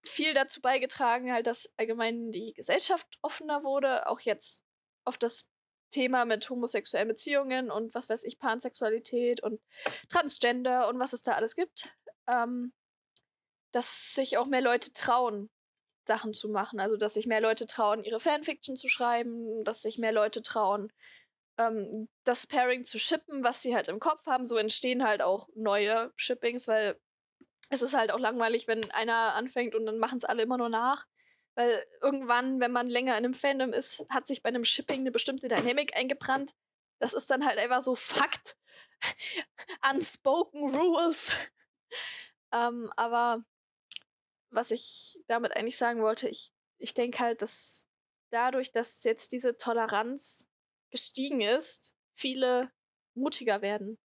viel 0.06 0.36
dazu 0.36 0.62
beigetragen, 0.62 1.34
halt, 1.34 1.48
dass 1.48 1.74
allgemein 1.78 2.32
die 2.32 2.54
Gesellschaft 2.54 3.08
offener 3.24 3.64
wurde, 3.64 4.08
auch 4.08 4.20
jetzt 4.20 4.64
auf 5.06 5.18
das 5.18 5.50
Thema 5.90 6.26
mit 6.26 6.48
homosexuellen 6.52 7.08
Beziehungen 7.08 7.72
und 7.72 7.96
was 7.96 8.10
weiß 8.10 8.26
ich, 8.26 8.38
Pansexualität 8.38 9.42
und 9.42 9.60
Transgender 10.10 10.88
und 10.88 11.00
was 11.00 11.14
es 11.14 11.24
da 11.24 11.34
alles 11.34 11.56
gibt, 11.56 11.92
ähm, 12.28 12.72
dass 13.72 14.14
sich 14.16 14.38
auch 14.38 14.48
mehr 14.48 14.62
Leute 14.62 14.94
trauen, 14.94 15.50
Sachen 16.06 16.34
zu 16.34 16.50
machen. 16.50 16.80
Also, 16.80 16.98
dass 16.98 17.14
sich 17.14 17.28
mehr 17.28 17.42
Leute 17.42 17.66
trauen, 17.66 18.04
ihre 18.04 18.20
Fanfiction 18.20 18.78
zu 18.78 18.88
schreiben, 18.88 19.64
dass 19.64 19.82
sich 19.82 19.98
mehr 19.98 20.12
Leute 20.12 20.42
trauen, 20.42 20.92
ähm, 21.58 22.08
das 22.24 22.48
Pairing 22.48 22.84
zu 22.84 23.00
shippen, 23.00 23.44
was 23.44 23.62
sie 23.62 23.76
halt 23.76 23.88
im 23.88 24.00
Kopf 24.00 24.26
haben. 24.26 24.48
So 24.48 24.58
entstehen 24.58 25.04
halt 25.04 25.22
auch 25.22 25.48
neue 25.56 26.12
Shippings, 26.16 26.68
weil 26.68 27.00
es 27.70 27.82
ist 27.82 27.96
halt 27.96 28.12
auch 28.12 28.20
langweilig, 28.20 28.68
wenn 28.68 28.92
einer 28.92 29.36
anfängt 29.36 29.76
und 29.76 29.86
dann 29.86 29.98
machen 29.98 30.18
es 30.18 30.26
alle 30.26 30.44
immer 30.44 30.58
nur 30.58 30.70
nach. 30.70 31.06
Weil 31.56 31.86
irgendwann, 32.02 32.60
wenn 32.60 32.72
man 32.72 32.90
länger 32.90 33.14
in 33.18 33.26
einem 33.26 33.34
Fandom 33.34 33.74
ist, 33.74 34.04
hat 34.10 34.26
sich 34.26 34.42
bei 34.42 34.50
einem 34.50 34.64
Shipping 34.64 35.02
eine 35.02 35.12
bestimmte 35.12 35.48
Dynamik 35.48 35.96
eingebrannt. 35.96 36.54
Das 37.00 37.14
ist 37.14 37.30
dann 37.30 37.46
halt 37.46 37.58
einfach 37.58 37.82
so 37.82 37.96
Fakt. 37.96 38.56
Unspoken 39.92 40.76
Rules. 40.76 41.32
ähm, 42.54 42.92
aber 42.96 43.44
was 44.52 44.72
ich 44.72 45.20
damit 45.28 45.56
eigentlich 45.56 45.78
sagen 45.78 46.02
wollte, 46.02 46.30
ich, 46.30 46.52
ich 46.78 46.94
denke 46.94 47.20
halt, 47.20 47.42
dass 47.42 47.88
dadurch, 48.30 48.72
dass 48.72 49.04
jetzt 49.04 49.32
diese 49.32 49.58
Toleranz 49.58 50.48
gestiegen 50.90 51.42
ist, 51.42 51.96
viele 52.14 52.72
mutiger 53.14 53.62
werden, 53.62 53.98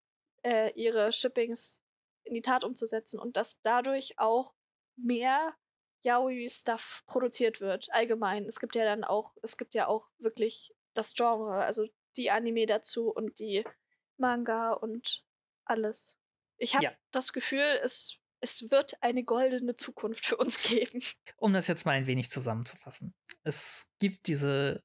äh, 0.42 0.72
ihre 0.74 1.12
Shippings 1.12 1.82
in 2.24 2.34
die 2.34 2.42
Tat 2.42 2.64
umzusetzen 2.64 3.20
und 3.20 3.36
dass 3.36 3.60
dadurch 3.60 4.18
auch 4.18 4.54
mehr 4.96 5.54
Yaoi-Stuff 6.02 7.02
produziert 7.06 7.60
wird, 7.60 7.88
allgemein. 7.90 8.44
Es 8.46 8.60
gibt 8.60 8.74
ja 8.74 8.84
dann 8.84 9.04
auch, 9.04 9.34
es 9.42 9.56
gibt 9.56 9.74
ja 9.74 9.88
auch 9.88 10.08
wirklich 10.18 10.72
das 10.94 11.14
Genre, 11.14 11.64
also 11.64 11.86
die 12.16 12.30
Anime 12.30 12.66
dazu 12.66 13.10
und 13.10 13.38
die 13.38 13.64
Manga 14.16 14.72
und 14.72 15.24
alles. 15.64 16.16
Ich 16.58 16.74
habe 16.74 16.84
ja. 16.84 16.92
das 17.10 17.32
Gefühl, 17.32 17.64
es, 17.82 18.18
es 18.46 18.70
wird 18.70 19.02
eine 19.02 19.24
goldene 19.24 19.74
Zukunft 19.74 20.26
für 20.26 20.36
uns 20.36 20.62
geben. 20.62 21.02
Um 21.36 21.52
das 21.52 21.66
jetzt 21.66 21.84
mal 21.84 21.92
ein 21.92 22.06
wenig 22.06 22.30
zusammenzufassen. 22.30 23.12
Es 23.42 23.90
gibt 23.98 24.28
diese 24.28 24.84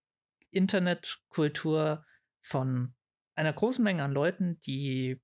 Internetkultur 0.50 2.06
von 2.42 2.96
einer 3.36 3.54
großen 3.54 3.84
Menge 3.84 4.04
an 4.04 4.12
Leuten, 4.12 4.60
die 4.62 5.22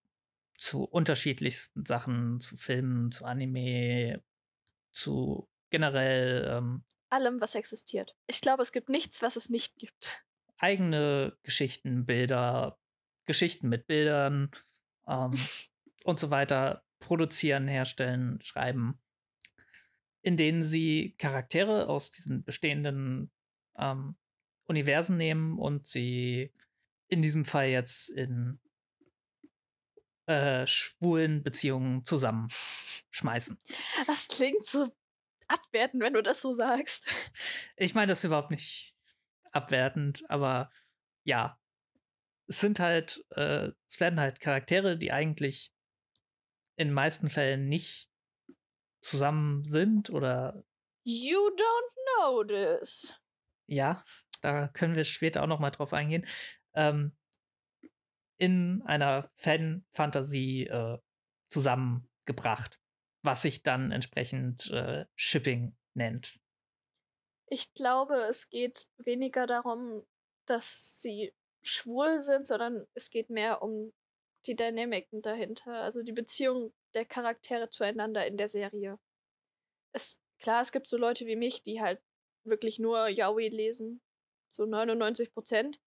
zu 0.57 0.83
unterschiedlichsten 0.83 1.85
Sachen, 1.85 2.39
zu 2.39 2.57
Filmen, 2.57 3.11
zu 3.11 3.25
Anime, 3.25 4.23
zu 4.91 5.49
generell 5.69 6.47
ähm, 6.49 6.83
allem, 7.09 7.41
was 7.41 7.55
existiert. 7.55 8.15
Ich 8.27 8.41
glaube, 8.41 8.61
es 8.61 8.71
gibt 8.71 8.89
nichts, 8.89 9.21
was 9.21 9.35
es 9.35 9.49
nicht 9.49 9.77
gibt. 9.77 10.21
Eigene 10.57 11.37
Geschichten, 11.43 12.05
Bilder, 12.05 12.77
Geschichten 13.25 13.67
mit 13.69 13.87
Bildern 13.87 14.51
ähm, 15.07 15.31
und 16.03 16.19
so 16.19 16.29
weiter 16.29 16.83
produzieren, 16.99 17.67
herstellen, 17.67 18.41
schreiben, 18.41 18.99
in 20.21 20.37
denen 20.37 20.63
sie 20.63 21.15
Charaktere 21.17 21.87
aus 21.87 22.11
diesen 22.11 22.43
bestehenden 22.43 23.31
ähm, 23.77 24.15
Universen 24.65 25.17
nehmen 25.17 25.57
und 25.57 25.87
sie 25.87 26.51
in 27.07 27.21
diesem 27.21 27.45
Fall 27.45 27.67
jetzt 27.67 28.09
in 28.09 28.59
äh, 30.25 30.67
schwulen 30.67 31.41
Beziehungen 31.43 32.03
zusammenschmeißen. 32.03 33.57
Das 34.07 34.27
klingt 34.27 34.65
so 34.65 34.85
abwertend, 35.47 36.03
wenn 36.03 36.13
du 36.13 36.21
das 36.21 36.41
so 36.41 36.53
sagst. 36.53 37.05
Ich 37.77 37.95
meine 37.95 38.11
das 38.11 38.23
überhaupt 38.23 38.51
nicht 38.51 38.93
abwertend, 39.51 40.29
aber 40.29 40.69
ja, 41.23 41.57
es 42.47 42.59
sind 42.59 42.79
halt, 42.79 43.25
äh, 43.31 43.69
es 43.85 43.99
werden 43.99 44.19
halt 44.19 44.39
Charaktere, 44.39 44.97
die 44.97 45.11
eigentlich 45.11 45.71
in 46.77 46.89
den 46.89 46.93
meisten 46.93 47.29
Fällen 47.29 47.67
nicht 47.67 48.09
zusammen 49.01 49.65
sind 49.65 50.09
oder. 50.09 50.63
You 51.03 51.37
don't 51.37 51.93
know 52.19 52.43
this. 52.43 53.19
Ja, 53.67 54.03
da 54.41 54.67
können 54.67 54.95
wir 54.95 55.03
später 55.03 55.43
auch 55.43 55.47
noch 55.47 55.59
mal 55.59 55.71
drauf 55.71 55.93
eingehen. 55.93 56.25
Ähm, 56.73 57.15
in 58.37 58.83
einer 58.83 59.31
Fan-Fantasie 59.35 60.67
äh, 60.67 60.99
zusammengebracht, 61.49 62.79
was 63.23 63.41
sich 63.41 63.63
dann 63.63 63.91
entsprechend 63.91 64.69
äh, 64.69 65.05
Shipping 65.15 65.75
nennt. 65.95 66.39
Ich 67.47 67.73
glaube, 67.73 68.15
es 68.29 68.49
geht 68.49 68.87
weniger 68.97 69.47
darum, 69.47 70.05
dass 70.45 70.99
sie 71.01 71.33
schwul 71.63 72.21
sind, 72.21 72.45
sondern 72.45 72.85
es 72.93 73.09
geht 73.09 73.29
mehr 73.29 73.61
um 73.61 73.93
die 74.47 74.55
Dynamiken 74.55 75.21
dahinter, 75.21 75.73
also 75.81 76.03
die 76.03 76.11
Beziehung 76.11 76.73
der 76.93 77.05
Charaktere 77.05 77.69
zueinander 77.69 78.25
in 78.25 78.37
der 78.37 78.47
Serie. 78.47 78.99
Es, 79.93 80.21
klar, 80.39 80.61
es 80.61 80.71
gibt 80.71 80.87
so 80.87 80.97
Leute 80.97 81.25
wie 81.25 81.35
mich, 81.35 81.63
die 81.63 81.81
halt 81.81 82.01
wirklich 82.43 82.79
nur 82.79 83.07
Yaoi 83.07 83.49
lesen, 83.49 84.01
so 84.51 84.65
99 84.65 85.33
Prozent. 85.33 85.79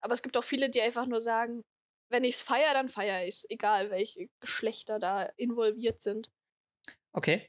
Aber 0.00 0.14
es 0.14 0.22
gibt 0.22 0.36
auch 0.36 0.44
viele, 0.44 0.70
die 0.70 0.80
einfach 0.80 1.06
nur 1.06 1.20
sagen, 1.20 1.64
wenn 2.10 2.24
ich 2.24 2.36
es 2.36 2.42
feiere, 2.42 2.74
dann 2.74 2.88
feiere 2.88 3.24
ich 3.24 3.36
es, 3.36 3.50
egal 3.50 3.90
welche 3.90 4.28
Geschlechter 4.40 4.98
da 4.98 5.24
involviert 5.36 6.00
sind. 6.00 6.30
Okay. 7.12 7.48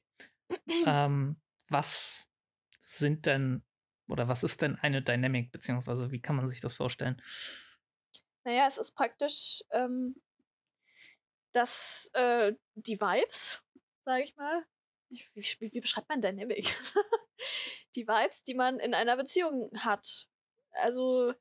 ähm, 0.86 1.40
was 1.70 2.30
sind 2.80 3.26
denn 3.26 3.64
oder 4.12 4.28
was 4.28 4.44
ist 4.44 4.62
denn 4.62 4.76
eine 4.76 5.02
Dynamic, 5.02 5.52
beziehungsweise 5.52 6.12
wie 6.12 6.22
kann 6.22 6.36
man 6.36 6.48
sich 6.48 6.60
das 6.60 6.74
vorstellen? 6.74 7.22
Naja, 8.44 8.68
es 8.68 8.78
ist 8.78 8.92
praktisch, 8.92 9.64
ähm, 9.72 10.16
dass 11.54 12.10
äh, 12.14 12.54
die 12.76 13.00
Vibes, 13.00 13.62
sage 14.06 14.24
ich 14.24 14.36
mal, 14.36 14.66
wie, 15.10 15.24
wie, 15.34 15.72
wie, 15.74 15.82
beschreibt 15.82 16.10
man 16.10 16.22
Dynamic? 16.22 16.66
die 17.96 18.08
Vibes, 18.08 18.44
die 18.44 18.54
man 18.54 18.80
in 18.80 18.94
einer 18.94 19.18
Beziehung 19.18 19.70
hat. 19.76 20.28
Also 20.72 21.34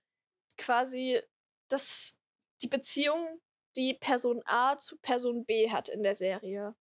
quasi 0.57 1.21
das 1.69 2.19
die 2.63 2.69
Beziehung, 2.69 3.41
die 3.77 3.95
Person 3.95 4.43
A 4.45 4.77
zu 4.77 4.99
Person 4.99 5.45
B 5.45 5.71
hat 5.71 5.89
in 5.89 6.03
der 6.03 6.15
Serie. 6.15 6.75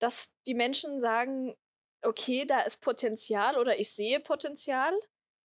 Dass 0.00 0.34
die 0.46 0.54
Menschen 0.54 1.00
sagen, 1.00 1.54
okay, 2.02 2.44
da 2.44 2.60
ist 2.60 2.80
Potenzial 2.80 3.58
oder 3.58 3.78
ich 3.78 3.92
sehe 3.92 4.20
Potenzial, 4.20 4.92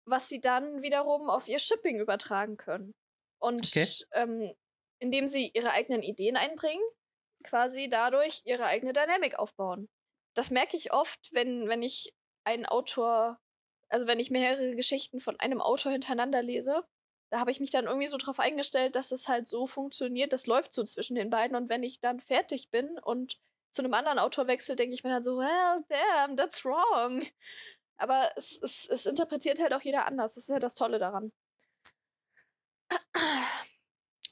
was 0.05 0.29
sie 0.29 0.41
dann 0.41 0.83
wiederum 0.83 1.29
auf 1.29 1.49
ihr 1.49 1.59
Shipping 1.59 1.99
übertragen 1.99 2.57
können. 2.57 2.95
Und 3.39 3.67
okay. 3.67 3.87
ähm, 4.13 4.55
indem 4.99 5.27
sie 5.27 5.51
ihre 5.53 5.73
eigenen 5.73 6.03
Ideen 6.03 6.37
einbringen, 6.37 6.83
quasi 7.47 7.89
dadurch 7.89 8.43
ihre 8.45 8.65
eigene 8.65 8.93
Dynamik 8.93 9.39
aufbauen. 9.39 9.89
Das 10.35 10.51
merke 10.51 10.77
ich 10.77 10.93
oft, 10.93 11.31
wenn, 11.33 11.69
wenn 11.69 11.83
ich 11.83 12.15
einen 12.45 12.67
Autor, 12.67 13.39
also 13.89 14.07
wenn 14.07 14.21
ich 14.21 14.31
mehrere 14.31 14.77
Geschichten 14.77 15.21
von 15.21 15.39
einem 15.41 15.61
Autor 15.61 15.93
hintereinander 15.93 16.43
lese, 16.43 16.85
da 17.31 17.41
habe 17.41 17.51
ich 17.51 17.61
mich 17.61 17.71
dann 17.71 17.87
irgendwie 17.87 18.07
so 18.07 18.19
drauf 18.19 18.39
eingestellt, 18.39 18.95
dass 18.95 19.11
es 19.13 19.29
halt 19.29 19.47
so 19.47 19.67
funktioniert, 19.67 20.33
das 20.33 20.47
läuft 20.47 20.73
so 20.73 20.85
zwischen 20.85 21.17
den 21.17 21.31
beiden 21.31 21.57
und 21.57 21.69
wenn 21.69 21.83
ich 21.83 22.01
dann 22.01 22.21
fertig 22.21 22.71
bin 22.71 22.99
und 22.99 23.39
zu 23.73 23.83
einem 23.83 23.95
anderen 23.95 24.19
Autor 24.19 24.47
wechsle, 24.47 24.77
denke 24.77 24.95
ich 24.95 25.05
mir 25.05 25.11
dann 25.11 25.23
so, 25.23 25.37
well, 25.37 25.85
damn, 25.89 26.37
that's 26.37 26.65
wrong. 26.65 27.27
Aber 27.99 28.31
es, 28.37 28.61
es, 28.63 28.87
es 28.89 29.07
interpretiert 29.07 29.61
halt 29.61 29.75
auch 29.75 29.83
jeder 29.83 30.07
anders. 30.07 30.35
Das 30.35 30.45
ist 30.45 30.51
ja 30.51 30.59
das 30.59 30.75
Tolle 30.75 30.99
daran. 30.99 31.33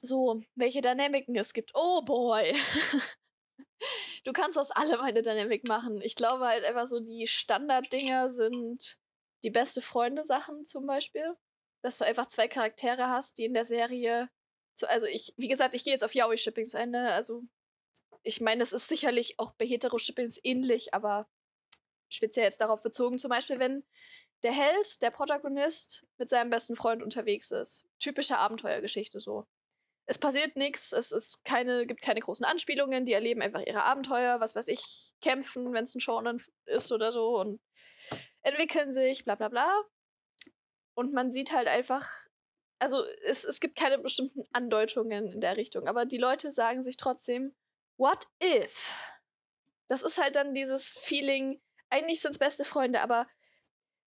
So, 0.04 0.42
welche 0.54 0.80
Dynamiken 0.80 1.36
es 1.36 1.52
gibt. 1.52 1.72
Oh 1.74 2.02
boy. 2.02 2.54
du 4.24 4.32
kannst 4.32 4.58
aus 4.58 4.70
allem 4.70 5.00
eine 5.00 5.22
Dynamik 5.22 5.66
machen. 5.68 6.00
Ich 6.02 6.14
glaube 6.14 6.46
halt 6.46 6.64
einfach 6.64 6.86
so, 6.86 7.00
die 7.00 7.26
Standarddinger 7.26 8.32
sind 8.32 8.96
die 9.42 9.50
beste 9.50 9.82
Freunde-Sachen 9.82 10.64
zum 10.64 10.86
Beispiel 10.86 11.36
dass 11.84 11.98
du 11.98 12.06
einfach 12.06 12.26
zwei 12.26 12.48
Charaktere 12.48 13.10
hast, 13.10 13.36
die 13.36 13.44
in 13.44 13.52
der 13.52 13.66
Serie. 13.66 14.30
So, 14.74 14.86
also 14.86 15.06
ich, 15.06 15.34
wie 15.36 15.48
gesagt, 15.48 15.74
ich 15.74 15.84
gehe 15.84 15.92
jetzt 15.92 16.02
auf 16.02 16.14
Yaoi-Shipping 16.14 16.66
zu 16.66 16.78
Ende. 16.78 17.12
Also 17.12 17.42
ich 18.22 18.40
meine, 18.40 18.62
es 18.62 18.72
ist 18.72 18.88
sicherlich 18.88 19.38
auch 19.38 19.52
bei 19.52 19.66
Hetero-Shippings 19.66 20.40
ähnlich, 20.42 20.94
aber 20.94 21.28
speziell 22.08 22.46
jetzt 22.46 22.62
darauf 22.62 22.80
bezogen, 22.80 23.18
zum 23.18 23.28
Beispiel, 23.28 23.58
wenn 23.58 23.84
der 24.42 24.52
Held, 24.52 25.02
der 25.02 25.10
Protagonist, 25.10 26.06
mit 26.16 26.30
seinem 26.30 26.48
besten 26.48 26.74
Freund 26.74 27.02
unterwegs 27.02 27.50
ist. 27.50 27.84
Typische 27.98 28.38
Abenteuergeschichte 28.38 29.20
so. 29.20 29.46
Es 30.06 30.18
passiert 30.18 30.56
nichts, 30.56 30.92
es 30.92 31.12
ist 31.12 31.44
keine, 31.44 31.86
gibt 31.86 32.02
keine 32.02 32.20
großen 32.20 32.44
Anspielungen, 32.44 33.06
die 33.06 33.14
erleben 33.14 33.40
einfach 33.40 33.62
ihre 33.66 33.84
Abenteuer, 33.84 34.38
was 34.40 34.54
weiß 34.54 34.68
ich, 34.68 35.14
kämpfen, 35.22 35.72
wenn 35.72 35.84
es 35.84 35.94
ein 35.94 36.00
Shonen 36.00 36.42
ist 36.66 36.92
oder 36.92 37.10
so 37.10 37.38
und 37.38 37.60
entwickeln 38.42 38.92
sich, 38.92 39.24
bla 39.24 39.34
bla 39.34 39.48
bla. 39.48 39.82
Und 40.94 41.12
man 41.12 41.30
sieht 41.32 41.52
halt 41.52 41.68
einfach, 41.68 42.08
also 42.78 43.02
es, 43.24 43.44
es 43.44 43.60
gibt 43.60 43.76
keine 43.76 43.98
bestimmten 43.98 44.42
Andeutungen 44.52 45.26
in 45.32 45.40
der 45.40 45.56
Richtung, 45.56 45.88
aber 45.88 46.04
die 46.04 46.18
Leute 46.18 46.52
sagen 46.52 46.82
sich 46.82 46.98
trotzdem, 46.98 47.54
what 47.96 48.26
if? 48.42 48.92
Das 49.88 50.02
ist 50.02 50.18
halt 50.18 50.36
dann 50.36 50.54
dieses 50.54 50.94
Feeling, 50.94 51.60
eigentlich 51.88 52.20
sind 52.20 52.32
es 52.32 52.38
beste 52.38 52.64
Freunde, 52.64 53.00
aber 53.00 53.26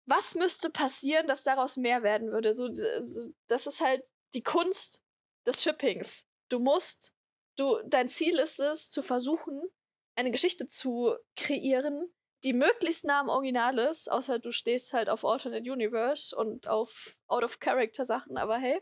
was 0.06 0.36
müsste 0.36 0.70
passieren, 0.70 1.28
dass 1.28 1.44
daraus 1.44 1.76
mehr 1.76 2.04
werden 2.04 2.32
würde? 2.32 2.54
So, 2.54 2.70
das 3.48 3.68
ist 3.68 3.82
halt 3.82 4.04
die 4.34 4.44
Kunst 4.44 5.02
des 5.48 5.64
Shippings. 5.64 6.26
Du 6.50 6.60
musst, 6.60 7.14
du, 7.58 7.80
dein 7.86 8.08
Ziel 8.10 8.38
ist 8.38 8.60
es, 8.60 8.90
zu 8.90 9.02
versuchen, 9.02 9.62
eine 10.16 10.32
Geschichte 10.32 10.68
zu 10.68 11.16
kreieren, 11.36 12.12
die 12.44 12.54
möglichst 12.54 13.06
nah 13.06 13.20
am 13.20 13.30
Original 13.30 13.80
ist, 13.80 14.12
außer 14.12 14.40
du 14.40 14.52
stehst 14.52 14.94
halt 14.94 15.10
auf 15.10 15.26
Alternate 15.26 15.72
Universe 15.72 16.36
und 16.36 16.68
auf 16.68 17.16
Out-of-Character-Sachen, 17.28 18.38
aber 18.38 18.58
hey. 18.58 18.82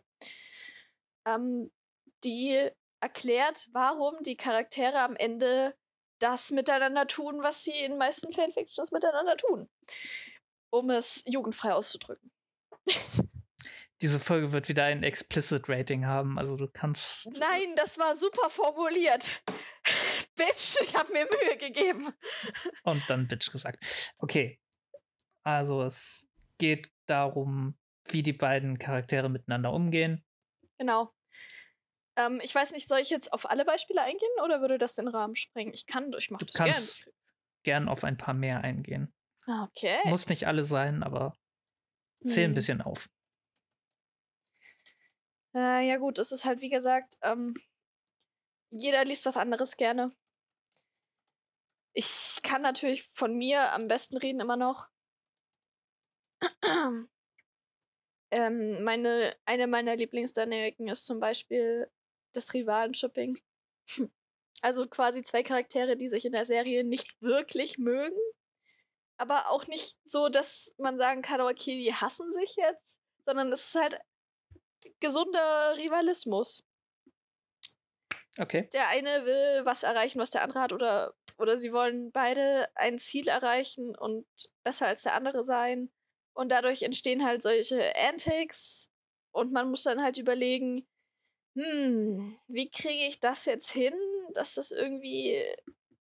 Ähm, 1.26 1.72
die 2.24 2.70
erklärt, 3.00 3.68
warum 3.72 4.22
die 4.24 4.38
Charaktere 4.38 5.00
am 5.00 5.16
Ende 5.16 5.76
das 6.20 6.52
miteinander 6.52 7.08
tun, 7.08 7.44
was 7.44 7.64
sie 7.64 7.72
in 7.78 7.98
meisten 7.98 8.34
Fanfictions 8.34 8.92
miteinander 8.92 9.38
tun. 9.38 9.70
um 10.70 10.90
es 10.90 11.24
jugendfrei 11.26 11.74
auszudrücken. 11.74 12.32
Diese 14.02 14.20
Folge 14.20 14.52
wird 14.52 14.68
wieder 14.68 14.84
ein 14.84 15.04
Explicit 15.04 15.70
Rating 15.70 16.06
haben, 16.06 16.38
also 16.38 16.58
du 16.58 16.68
kannst. 16.68 17.28
Nein, 17.40 17.76
das 17.76 17.98
war 17.98 18.16
super 18.16 18.50
formuliert. 18.50 19.42
Bitch, 20.36 20.78
ich 20.82 20.96
habe 20.96 21.14
mir 21.14 21.26
Mühe 21.26 21.58
gegeben. 21.58 22.14
Und 22.84 23.02
dann 23.10 23.28
Bitch 23.28 23.52
gesagt. 23.52 23.84
Okay. 24.18 24.60
Also 25.44 25.84
es 25.84 26.28
geht 26.58 26.92
darum, 27.06 27.78
wie 28.06 28.24
die 28.24 28.34
beiden 28.34 28.80
Charaktere 28.80 29.30
miteinander 29.30 29.72
umgehen. 29.72 30.26
Genau. 30.78 31.12
Ähm, 32.18 32.40
ich 32.44 32.54
weiß 32.54 32.72
nicht, 32.72 32.88
soll 32.88 33.00
ich 33.00 33.10
jetzt 33.10 33.32
auf 33.32 33.50
alle 33.50 33.66
Beispiele 33.66 34.02
eingehen 34.02 34.30
oder 34.44 34.62
würde 34.62 34.78
das 34.78 34.96
den 34.96 35.08
Rahmen 35.08 35.36
sprengen? 35.36 35.74
Ich 35.74 35.86
kann, 35.86 36.12
ich 36.18 36.32
mache 36.32 36.46
das 36.46 36.56
kannst 36.56 37.04
gern. 37.04 37.14
gern 37.64 37.90
auf 37.90 38.04
ein 38.04 38.18
paar 38.18 38.34
mehr 38.34 38.62
eingehen. 38.62 39.14
Okay. 39.48 40.00
Muss 40.06 40.28
nicht 40.28 40.48
alle 40.48 40.64
sein, 40.64 41.04
aber 41.04 41.38
zähl 42.26 42.46
hm. 42.46 42.52
ein 42.52 42.56
bisschen 42.56 42.82
auf. 42.82 43.10
Äh, 45.56 45.88
ja 45.88 45.98
gut, 45.98 46.20
es 46.20 46.32
ist 46.34 46.44
halt 46.44 46.62
wie 46.62 46.70
gesagt, 46.70 47.18
ähm, 47.22 47.56
jeder 48.72 49.06
liest 49.06 49.26
was 49.26 49.38
anderes 49.38 49.78
gerne. 49.78 50.12
Ich 51.94 52.42
kann 52.44 52.62
natürlich 52.62 53.10
von 53.14 53.34
mir 53.38 53.72
am 53.72 53.88
besten 53.88 54.18
reden 54.18 54.42
immer 54.42 54.58
noch. 54.58 54.88
ähm, 58.32 58.84
meine, 58.84 59.34
eine 59.46 59.68
meiner 59.68 59.96
Lieblingsdynamiken 59.96 60.90
ist 60.90 61.06
zum 61.06 61.22
Beispiel 61.22 61.90
das 62.34 62.54
Rivalenshipping. 62.54 63.40
Also 64.62 64.88
quasi 64.88 65.22
zwei 65.22 65.44
Charaktere, 65.44 65.98
die 65.98 66.08
sich 66.08 66.26
in 66.26 66.32
der 66.32 66.46
Serie 66.46 66.86
nicht 66.86 67.22
wirklich 67.22 67.78
mögen, 67.78 68.18
aber 69.18 69.50
auch 69.50 69.68
nicht 69.68 69.98
so, 70.06 70.30
dass 70.30 70.74
man 70.80 70.98
sagen 70.98 71.22
kann, 71.22 71.42
okay, 71.42 71.78
die 71.78 71.94
hassen 71.94 72.34
sich 72.34 72.56
jetzt, 72.56 72.98
sondern 73.26 73.52
es 73.52 73.68
ist 73.68 73.76
halt 73.76 74.00
gesunder 75.00 75.76
Rivalismus. 75.78 76.64
Okay. 78.38 78.70
Der 78.74 78.90
eine 78.90 79.26
will 79.26 79.66
was 79.66 79.84
erreichen, 79.84 80.20
was 80.20 80.32
der 80.32 80.44
andere 80.44 80.60
hat, 80.60 80.74
oder, 80.74 81.14
oder 81.38 81.56
sie 81.56 81.72
wollen 81.72 82.12
beide 82.12 82.68
ein 82.76 83.00
Ziel 83.00 83.28
erreichen 83.28 83.96
und 83.96 84.26
besser 84.64 84.88
als 84.88 85.04
der 85.04 85.16
andere 85.16 85.44
sein. 85.44 85.90
Und 86.34 86.52
dadurch 86.52 86.82
entstehen 86.84 87.24
halt 87.24 87.42
solche 87.42 87.96
Antics 87.96 88.90
und 89.32 89.54
man 89.54 89.70
muss 89.70 89.84
dann 89.84 90.04
halt 90.04 90.18
überlegen, 90.18 90.86
hm, 91.58 92.38
wie 92.48 92.70
kriege 92.70 93.08
ich 93.08 93.22
das 93.22 93.46
jetzt 93.46 93.72
hin, 93.72 93.94
dass 94.34 94.56
das 94.56 94.72
irgendwie 94.72 95.42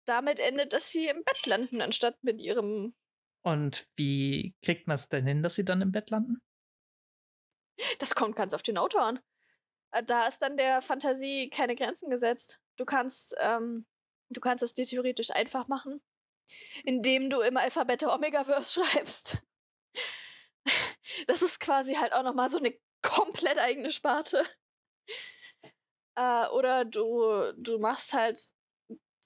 damit 0.05 0.41
endet, 0.41 0.73
dass 0.73 0.91
sie 0.91 1.07
im 1.07 1.23
Bett 1.25 1.47
landen, 1.47 1.81
anstatt 1.81 2.17
mit 2.23 2.41
ihrem. 2.41 2.95
Und 3.43 3.87
wie 3.97 4.55
kriegt 4.63 4.89
man 4.89 4.97
es 4.97 5.09
denn 5.09 5.27
hin, 5.27 5.43
dass 5.43 5.55
sie 5.55 5.65
dann 5.65 5.83
im 5.83 5.93
Bett 5.93 6.11
landen? 6.11 6.41
Das 7.99 8.15
kommt 8.15 8.37
ganz 8.37 8.55
auf 8.55 8.63
den 8.63 8.79
Autor 8.79 9.03
an. 9.03 9.21
Äh, 9.93 10.03
da 10.03 10.27
ist 10.27 10.41
dann 10.41 10.57
der 10.57 10.83
Fantasie 10.83 11.51
keine 11.51 11.77
Grenzen 11.77 12.11
gesetzt. 12.11 12.61
Du 12.77 12.85
kannst, 12.85 13.35
ähm, 13.41 13.87
du 14.31 14.41
kannst 14.41 14.63
es 14.63 14.75
dir 14.75 14.85
theoretisch 14.85 15.31
einfach 15.31 15.69
machen, 15.69 16.03
indem 16.85 17.31
du 17.31 17.41
im 17.41 17.57
Alphabet 17.57 18.03
Omegaverse 18.03 18.83
schreibst. 18.85 19.43
Das 21.27 21.43
ist 21.43 21.61
quasi 21.61 21.95
halt 21.95 22.13
auch 22.13 22.23
nochmal 22.23 22.51
so 22.51 22.59
eine 22.59 22.77
komplett 23.03 23.59
eigene 23.59 23.91
Sparte. 23.91 24.45
Äh, 26.17 26.49
oder 26.49 26.85
du, 26.85 27.53
du 27.57 27.79
machst 27.79 28.13
halt 28.13 28.41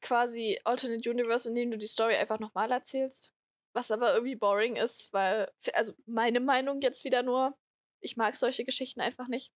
quasi 0.00 0.60
Alternate 0.64 1.10
Universe, 1.10 1.48
indem 1.48 1.70
du 1.70 1.78
die 1.78 1.86
Story 1.86 2.16
einfach 2.16 2.38
nochmal 2.38 2.70
erzählst. 2.70 3.32
Was 3.74 3.90
aber 3.90 4.14
irgendwie 4.14 4.36
boring 4.36 4.76
ist, 4.76 5.12
weil, 5.12 5.50
also 5.74 5.92
meine 6.06 6.40
Meinung 6.40 6.80
jetzt 6.80 7.04
wieder 7.04 7.22
nur, 7.22 7.56
ich 8.00 8.16
mag 8.16 8.36
solche 8.36 8.64
Geschichten 8.64 9.00
einfach 9.00 9.28
nicht. 9.28 9.52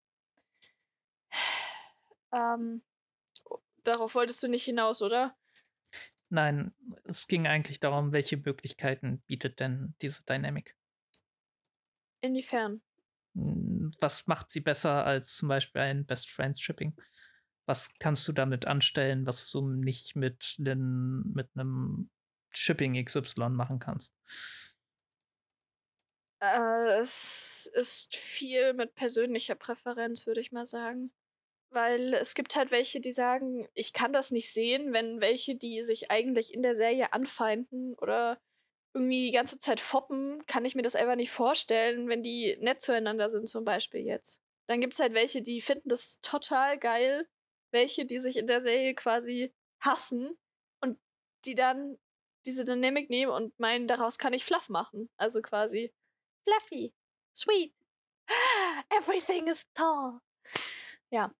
Ähm, 2.32 2.82
darauf 3.82 4.14
wolltest 4.14 4.42
du 4.42 4.48
nicht 4.48 4.64
hinaus, 4.64 5.02
oder? 5.02 5.36
Nein, 6.28 6.72
es 7.04 7.26
ging 7.26 7.48
eigentlich 7.48 7.80
darum, 7.80 8.12
welche 8.12 8.36
Möglichkeiten 8.36 9.20
bietet 9.26 9.58
denn 9.58 9.94
diese 10.00 10.22
Dynamic? 10.24 10.76
Inwiefern? 12.20 12.82
Was 13.34 14.26
macht 14.26 14.50
sie 14.50 14.60
besser 14.60 15.04
als 15.04 15.36
zum 15.36 15.48
Beispiel 15.48 15.82
ein 15.82 16.06
Best 16.06 16.30
Friends 16.30 16.60
Shipping? 16.60 16.96
Was 17.66 17.92
kannst 17.98 18.26
du 18.28 18.32
damit 18.32 18.66
anstellen, 18.66 19.26
was 19.26 19.50
du 19.50 19.68
nicht 19.68 20.16
mit, 20.16 20.54
den, 20.58 21.22
mit 21.32 21.48
einem 21.54 22.10
Shipping 22.50 23.04
XY 23.04 23.50
machen 23.50 23.78
kannst? 23.78 24.16
Äh, 26.40 26.98
es 27.00 27.66
ist 27.74 28.16
viel 28.16 28.72
mit 28.74 28.94
persönlicher 28.94 29.54
Präferenz, 29.54 30.26
würde 30.26 30.40
ich 30.40 30.52
mal 30.52 30.66
sagen. 30.66 31.12
Weil 31.70 32.14
es 32.14 32.34
gibt 32.34 32.56
halt 32.56 32.72
welche, 32.72 33.00
die 33.00 33.12
sagen, 33.12 33.68
ich 33.74 33.92
kann 33.92 34.12
das 34.12 34.32
nicht 34.32 34.52
sehen, 34.52 34.92
wenn 34.92 35.20
welche, 35.20 35.54
die 35.56 35.84
sich 35.84 36.10
eigentlich 36.10 36.52
in 36.54 36.62
der 36.62 36.74
Serie 36.74 37.12
anfeinden 37.12 37.94
oder 37.94 38.40
irgendwie 38.94 39.26
die 39.26 39.32
ganze 39.32 39.60
Zeit 39.60 39.80
foppen, 39.80 40.44
kann 40.46 40.64
ich 40.64 40.74
mir 40.74 40.82
das 40.82 40.96
einfach 40.96 41.16
nicht 41.16 41.30
vorstellen, 41.30 42.08
wenn 42.08 42.22
die 42.22 42.56
nett 42.60 42.82
zueinander 42.82 43.30
sind, 43.30 43.48
zum 43.48 43.64
Beispiel 43.64 44.00
jetzt. 44.00 44.40
Dann 44.68 44.80
gibt 44.80 44.94
es 44.94 45.00
halt 45.00 45.14
welche, 45.14 45.42
die 45.42 45.60
finden 45.60 45.88
das 45.88 46.20
total 46.22 46.78
geil, 46.78 47.28
welche, 47.72 48.04
die 48.04 48.18
sich 48.18 48.36
in 48.36 48.48
der 48.48 48.62
Serie 48.62 48.94
quasi 48.94 49.54
hassen 49.80 50.36
und 50.82 50.98
die 51.44 51.54
dann 51.54 51.98
diese 52.46 52.64
Dynamik 52.64 53.10
nehmen 53.10 53.30
und 53.32 53.58
meinen, 53.60 53.86
daraus 53.86 54.18
kann 54.18 54.32
ich 54.32 54.44
Fluff 54.44 54.68
machen. 54.68 55.08
Also 55.16 55.40
quasi 55.42 55.92
fluffy, 56.44 56.92
sweet, 57.34 57.74
everything 58.90 59.48
is 59.48 59.64
tall. 59.74 60.20
Ja. 61.10 61.34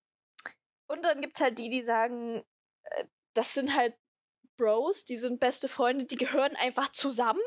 Und 0.88 1.04
dann 1.04 1.20
gibt 1.20 1.36
es 1.36 1.40
halt 1.40 1.58
die, 1.58 1.68
die 1.68 1.82
sagen, 1.82 2.44
äh, 2.84 3.04
das 3.34 3.54
sind 3.54 3.74
halt 3.76 3.94
Bros, 4.56 5.04
die 5.04 5.16
sind 5.16 5.40
beste 5.40 5.68
Freunde, 5.68 6.04
die 6.04 6.16
gehören 6.16 6.56
einfach 6.56 6.90
zusammen. 6.90 7.40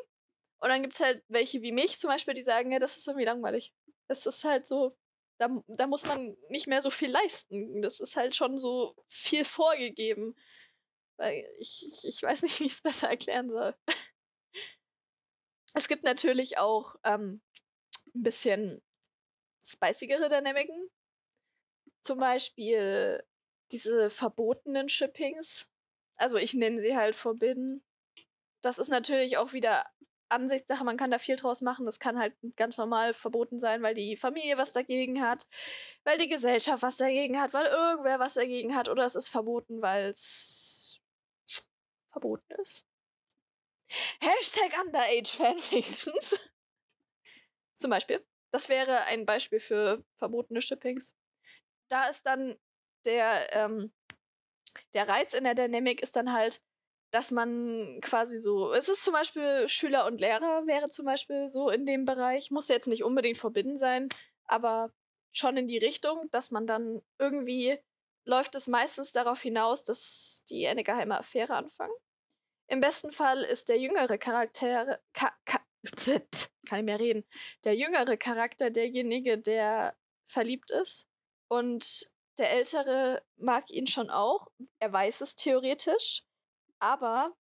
Und 0.60 0.70
dann 0.70 0.82
gibt 0.82 0.96
es 0.96 1.02
halt 1.02 1.24
welche 1.28 1.62
wie 1.62 1.72
mich 1.72 2.00
zum 2.00 2.10
Beispiel, 2.10 2.34
die 2.34 2.42
sagen, 2.42 2.72
ja, 2.72 2.80
das 2.80 2.98
ist 2.98 3.08
irgendwie 3.08 3.26
langweilig. 3.26 3.74
Das 4.08 4.26
ist 4.26 4.44
halt 4.46 4.66
so, 4.66 4.96
da, 5.38 5.50
da 5.68 5.88
muss 5.88 6.06
man 6.06 6.38
nicht 6.50 6.68
mehr 6.68 6.82
so 6.82 6.90
viel 6.90 7.12
leisten. 7.12 7.82
Das 7.82 8.00
ist 8.00 8.16
halt 8.16 8.36
schon 8.36 8.58
so 8.58 8.96
viel 9.10 9.46
vorgegeben. 9.46 10.36
Weil 11.18 11.46
ich, 11.60 11.86
ich, 11.88 12.08
ich 12.08 12.24
weiß 12.24 12.42
nicht, 12.44 12.60
wie 12.60 12.66
ich 12.66 12.74
es 12.74 12.82
besser 12.82 13.10
erklären 13.10 13.50
soll. 13.50 13.76
Es 15.74 15.88
gibt 15.88 16.04
natürlich 16.04 16.58
auch 16.58 16.96
ähm, 17.04 17.42
ein 18.16 18.24
bisschen 18.24 18.82
spicigere 19.66 20.30
Dynamiken. 20.30 20.90
Zum 22.02 22.20
Beispiel 22.20 23.24
diese 23.72 24.10
verbotenen 24.10 24.90
Shippings 24.90 25.68
also 26.16 26.38
ich 26.38 26.54
nenne 26.54 26.80
sie 26.80 26.96
halt 26.96 27.16
Forbidden. 27.16 27.84
Das 28.62 28.78
ist 28.78 28.90
natürlich 28.90 29.38
auch 29.38 29.54
wieder 29.54 29.86
Ansichtssache, 30.30 30.84
man 30.84 30.98
kann 30.98 31.12
da 31.12 31.20
viel 31.20 31.36
draus 31.36 31.62
machen. 31.62 31.86
Das 31.86 32.00
kann 32.00 32.18
halt 32.18 32.34
ganz 32.56 32.78
normal 32.78 33.14
verboten 33.14 33.60
sein, 33.60 33.84
weil 33.84 33.94
die 33.94 34.16
Familie 34.16 34.58
was 34.58 34.72
dagegen 34.72 35.22
hat, 35.22 35.48
weil 36.04 36.18
die 36.18 36.30
Gesellschaft 36.30 36.82
was 36.82 36.98
dagegen 36.98 37.40
hat, 37.40 37.54
weil 37.54 37.68
irgendwer 37.68 38.20
was 38.20 38.36
dagegen 38.36 38.76
hat 38.76 38.90
oder 38.90 39.04
es 39.04 39.16
ist 39.16 39.30
verboten, 39.30 39.82
weil 39.82 40.10
es 40.10 41.02
verboten 42.12 42.54
ist. 42.62 42.86
Hashtag 44.20 44.74
Underage 44.84 45.38
Fanfictions. 45.38 46.40
Zum 47.78 47.90
Beispiel. 47.90 48.26
Das 48.52 48.70
wäre 48.70 49.02
ein 49.06 49.26
Beispiel 49.26 49.60
für 49.60 50.04
verbotene 50.18 50.62
Shippings. 50.62 51.16
Da 51.90 52.08
ist 52.08 52.26
dann 52.26 52.56
der 53.06 53.52
ähm, 53.54 53.92
der 54.94 55.08
Reiz 55.08 55.34
in 55.34 55.44
der 55.44 55.56
Dynamic 55.56 56.02
ist 56.02 56.16
dann 56.16 56.34
halt, 56.34 56.62
dass 57.12 57.32
man 57.32 58.00
quasi 58.02 58.40
so, 58.40 58.74
es 58.74 58.90
ist 58.90 59.04
zum 59.04 59.14
Beispiel 59.14 59.68
Schüler 59.68 60.06
und 60.06 60.20
Lehrer 60.20 60.66
wäre 60.66 60.90
zum 60.90 61.06
Beispiel 61.06 61.48
so 61.48 61.70
in 61.70 61.86
dem 61.86 62.06
Bereich, 62.06 62.50
muss 62.52 62.70
jetzt 62.70 62.88
nicht 62.88 63.04
unbedingt 63.04 63.38
verbinden 63.38 63.78
sein, 63.78 64.10
aber 64.46 64.92
schon 65.32 65.58
in 65.58 65.68
die 65.68 65.78
Richtung, 65.78 66.28
dass 66.32 66.52
man 66.52 66.68
dann 66.68 67.02
irgendwie 67.20 67.78
läuft 68.26 68.56
es 68.56 68.68
meistens 68.68 69.12
darauf 69.12 69.42
hinaus, 69.42 69.84
dass 69.84 70.44
die 70.50 70.66
eine 70.68 70.84
geheime 70.84 71.18
Affäre 71.18 71.56
anfangen. 71.56 71.94
Im 72.68 72.80
besten 72.80 73.12
Fall 73.12 73.42
ist 73.42 73.70
der 73.70 73.80
jüngere 73.80 74.18
Charakter, 74.18 75.00
ka, 75.14 75.34
ka, 75.46 75.60
kann 76.68 76.80
ich 76.80 76.86
mehr 76.86 77.00
reden, 77.00 77.26
der 77.64 77.76
jüngere 77.76 78.18
Charakter 78.18 78.70
derjenige, 78.70 79.38
der 79.38 79.96
verliebt 80.28 80.72
ist 80.72 81.08
und 81.50 82.14
der 82.38 82.52
Ältere 82.52 83.24
mag 83.38 83.70
ihn 83.70 83.88
schon 83.88 84.10
auch. 84.10 84.48
Er 84.80 84.92
weiß 84.92 85.22
es 85.22 85.36
theoretisch. 85.36 86.24
Aber 86.80 87.36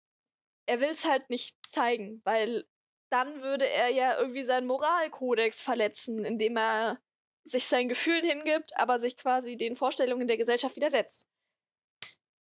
er 0.66 0.80
will 0.80 0.90
es 0.90 1.04
halt 1.04 1.30
nicht 1.30 1.56
zeigen, 1.70 2.20
weil 2.24 2.66
dann 3.10 3.42
würde 3.42 3.68
er 3.68 3.88
ja 3.88 4.18
irgendwie 4.18 4.42
seinen 4.42 4.66
Moralkodex 4.66 5.62
verletzen, 5.62 6.24
indem 6.24 6.56
er 6.56 7.00
sich 7.44 7.66
seinen 7.66 7.88
Gefühlen 7.88 8.24
hingibt, 8.24 8.76
aber 8.76 8.98
sich 8.98 9.16
quasi 9.16 9.56
den 9.56 9.76
Vorstellungen 9.76 10.28
der 10.28 10.36
Gesellschaft 10.36 10.76
widersetzt. 10.76 11.26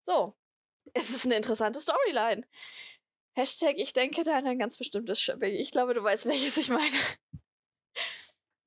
So. 0.01 0.35
Es 0.93 1.09
ist 1.09 1.25
eine 1.25 1.35
interessante 1.35 1.79
Storyline. 1.79 2.45
Hashtag, 3.33 3.77
ich 3.77 3.93
denke 3.93 4.23
da 4.23 4.37
an 4.37 4.47
ein 4.47 4.59
ganz 4.59 4.77
bestimmtes 4.77 5.21
Shipping. 5.21 5.55
Ich 5.55 5.71
glaube, 5.71 5.93
du 5.93 6.03
weißt, 6.03 6.25
welches 6.25 6.57
ich 6.57 6.69
meine. 6.69 6.95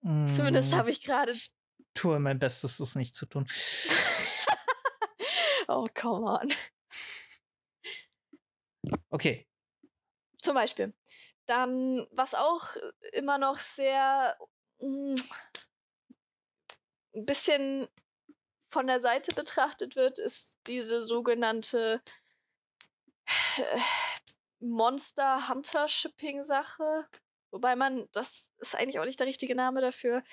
Mm, 0.03 0.33
Zumindest 0.33 0.75
habe 0.75 0.91
ich 0.91 1.03
gerade. 1.03 1.33
Ich 1.33 1.53
tue 1.95 2.19
mein 2.19 2.39
Bestes, 2.39 2.81
es 2.81 2.95
nicht 2.95 3.15
zu 3.15 3.27
tun. 3.27 3.47
oh, 5.69 5.87
come 5.95 6.27
on. 6.27 6.53
Okay. 9.11 9.47
Zum 10.41 10.55
Beispiel. 10.55 10.95
Dann, 11.47 12.07
was 12.13 12.35
auch 12.35 12.77
immer 13.13 13.39
noch 13.39 13.59
sehr 13.59 14.37
mm, 14.81 15.15
ein 17.15 17.27
bisschen 17.27 17.89
von 18.73 18.87
der 18.87 19.01
Seite 19.01 19.35
betrachtet 19.35 19.97
wird, 19.97 20.19
ist 20.19 20.59
diese 20.67 21.03
sogenannte 21.03 22.03
äh, 23.59 23.81
Monster 24.61 25.49
Hunter 25.49 25.89
Shipping 25.89 26.43
Sache. 26.45 27.07
Wobei 27.51 27.77
man, 27.77 28.09
das 28.13 28.49
ist 28.59 28.75
eigentlich 28.75 28.99
auch 28.99 29.05
nicht 29.05 29.21
der 29.21 29.27
richtige 29.27 29.55
Name 29.55 29.81
dafür. 29.81 30.25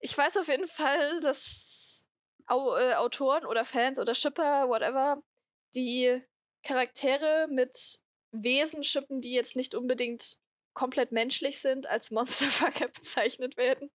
Ich 0.00 0.16
weiß 0.16 0.36
auf 0.36 0.48
jeden 0.48 0.68
Fall, 0.68 1.20
dass 1.20 2.08
äh, 2.48 2.94
Autoren 2.94 3.46
oder 3.46 3.64
Fans 3.64 3.98
oder 3.98 4.14
Shipper, 4.14 4.68
whatever, 4.68 5.22
die 5.74 6.22
Charaktere 6.62 7.46
mit 7.48 8.00
Wesen 8.32 8.84
shippen, 8.84 9.20
die 9.20 9.32
jetzt 9.32 9.56
nicht 9.56 9.74
unbedingt 9.74 10.38
komplett 10.74 11.12
menschlich 11.12 11.60
sind, 11.60 11.86
als 11.86 12.10
Monsterfucker 12.10 12.88
bezeichnet 12.94 13.56
werden. 13.56 13.90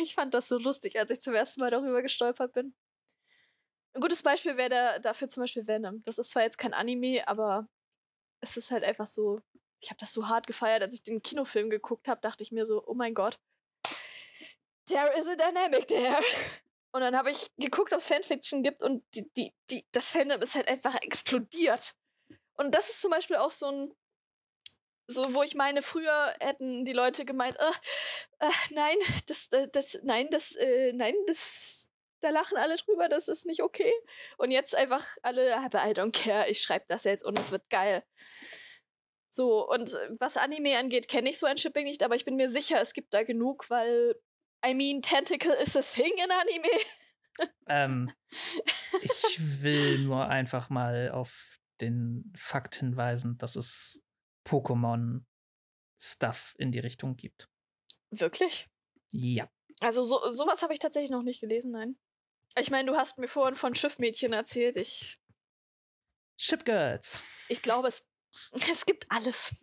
Ich 0.04 0.14
fand 0.14 0.34
das 0.34 0.48
so 0.48 0.58
lustig, 0.58 0.98
als 0.98 1.10
ich 1.10 1.20
zum 1.20 1.34
ersten 1.34 1.60
Mal 1.60 1.70
darüber 1.70 2.02
gestolpert 2.02 2.52
bin. 2.52 2.74
Ein 3.92 4.00
gutes 4.00 4.22
Beispiel 4.22 4.56
wäre 4.56 4.70
da, 4.70 4.98
dafür 4.98 5.28
zum 5.28 5.42
Beispiel 5.42 5.66
Venom. 5.66 6.02
Das 6.04 6.18
ist 6.18 6.30
zwar 6.30 6.42
jetzt 6.42 6.58
kein 6.58 6.74
Anime, 6.74 7.26
aber 7.26 7.68
es 8.40 8.56
ist 8.56 8.70
halt 8.70 8.84
einfach 8.84 9.06
so. 9.06 9.40
Ich 9.80 9.90
habe 9.90 9.98
das 9.98 10.12
so 10.12 10.28
hart 10.28 10.46
gefeiert, 10.46 10.82
als 10.82 10.94
ich 10.94 11.02
den 11.02 11.22
Kinofilm 11.22 11.70
geguckt 11.70 12.06
habe, 12.06 12.20
dachte 12.20 12.44
ich 12.44 12.52
mir 12.52 12.66
so, 12.66 12.86
oh 12.86 12.94
mein 12.94 13.14
Gott. 13.14 13.38
There 14.86 15.12
is 15.18 15.26
a 15.26 15.36
dynamic 15.36 15.88
there. 15.88 16.20
Und 16.92 17.00
dann 17.02 17.16
habe 17.16 17.30
ich 17.30 17.50
geguckt, 17.56 17.92
ob 17.92 17.98
es 17.98 18.08
Fanfiction 18.08 18.64
gibt 18.64 18.82
und 18.82 19.04
die, 19.14 19.30
die, 19.36 19.54
die, 19.70 19.86
das 19.92 20.10
Fandom 20.10 20.42
ist 20.42 20.56
halt 20.56 20.66
einfach 20.66 21.00
explodiert. 21.02 21.94
Und 22.54 22.74
das 22.74 22.90
ist 22.90 23.00
zum 23.00 23.12
Beispiel 23.12 23.36
auch 23.36 23.52
so 23.52 23.66
ein, 23.66 23.94
so 25.10 25.34
wo 25.34 25.42
ich 25.42 25.54
meine, 25.54 25.82
früher 25.82 26.34
hätten 26.40 26.84
die 26.84 26.92
Leute 26.92 27.24
gemeint, 27.24 27.56
äh, 27.58 28.46
äh, 28.46 28.50
nein, 28.70 28.96
das, 29.26 29.48
äh, 29.52 29.68
das, 29.72 29.98
nein, 30.02 30.28
das, 30.30 30.54
äh, 30.56 30.92
nein, 30.92 31.14
das, 31.26 31.90
da 32.20 32.30
lachen 32.30 32.56
alle 32.56 32.76
drüber, 32.76 33.08
das 33.08 33.28
ist 33.28 33.46
nicht 33.46 33.62
okay. 33.62 33.92
Und 34.38 34.50
jetzt 34.50 34.74
einfach 34.74 35.06
alle, 35.22 35.56
aber 35.56 35.84
I 35.86 35.92
don't 35.92 36.12
care, 36.12 36.48
ich 36.48 36.62
schreibe 36.62 36.84
das 36.88 37.04
jetzt 37.04 37.24
und 37.24 37.38
es 37.38 37.50
wird 37.50 37.68
geil. 37.70 38.04
So, 39.30 39.68
und 39.68 39.90
was 40.18 40.36
Anime 40.36 40.78
angeht, 40.78 41.08
kenne 41.08 41.30
ich 41.30 41.38
so 41.38 41.46
ein 41.46 41.56
Shipping 41.56 41.84
nicht, 41.84 42.02
aber 42.02 42.16
ich 42.16 42.24
bin 42.24 42.36
mir 42.36 42.50
sicher, 42.50 42.80
es 42.80 42.94
gibt 42.94 43.14
da 43.14 43.22
genug, 43.22 43.70
weil, 43.70 44.16
I 44.66 44.74
mean, 44.74 45.02
Tentacle 45.02 45.54
is 45.54 45.76
a 45.76 45.82
thing 45.82 46.12
in 46.16 46.30
Anime. 46.30 47.50
ähm, 47.68 48.12
ich 49.02 49.62
will 49.62 50.00
nur 50.00 50.28
einfach 50.28 50.68
mal 50.68 51.10
auf 51.10 51.58
den 51.80 52.32
Fakt 52.36 52.74
hinweisen, 52.74 53.38
dass 53.38 53.56
es 53.56 54.04
Pokémon-Stuff 54.50 56.56
in 56.58 56.72
die 56.72 56.80
Richtung 56.80 57.16
gibt. 57.16 57.48
Wirklich? 58.10 58.68
Ja. 59.12 59.48
Also 59.80 60.02
so, 60.02 60.18
sowas 60.30 60.62
habe 60.62 60.72
ich 60.72 60.80
tatsächlich 60.80 61.10
noch 61.10 61.22
nicht 61.22 61.40
gelesen, 61.40 61.70
nein. 61.70 61.96
Ich 62.58 62.70
meine, 62.70 62.90
du 62.90 62.98
hast 62.98 63.18
mir 63.18 63.28
vorhin 63.28 63.54
von 63.54 63.76
Schiffmädchen 63.76 64.32
erzählt. 64.32 64.76
Ich. 64.76 65.20
Shipgirls. 66.36 67.22
Ich 67.48 67.62
glaube, 67.62 67.88
es, 67.88 68.10
es 68.70 68.86
gibt 68.86 69.06
alles. 69.10 69.54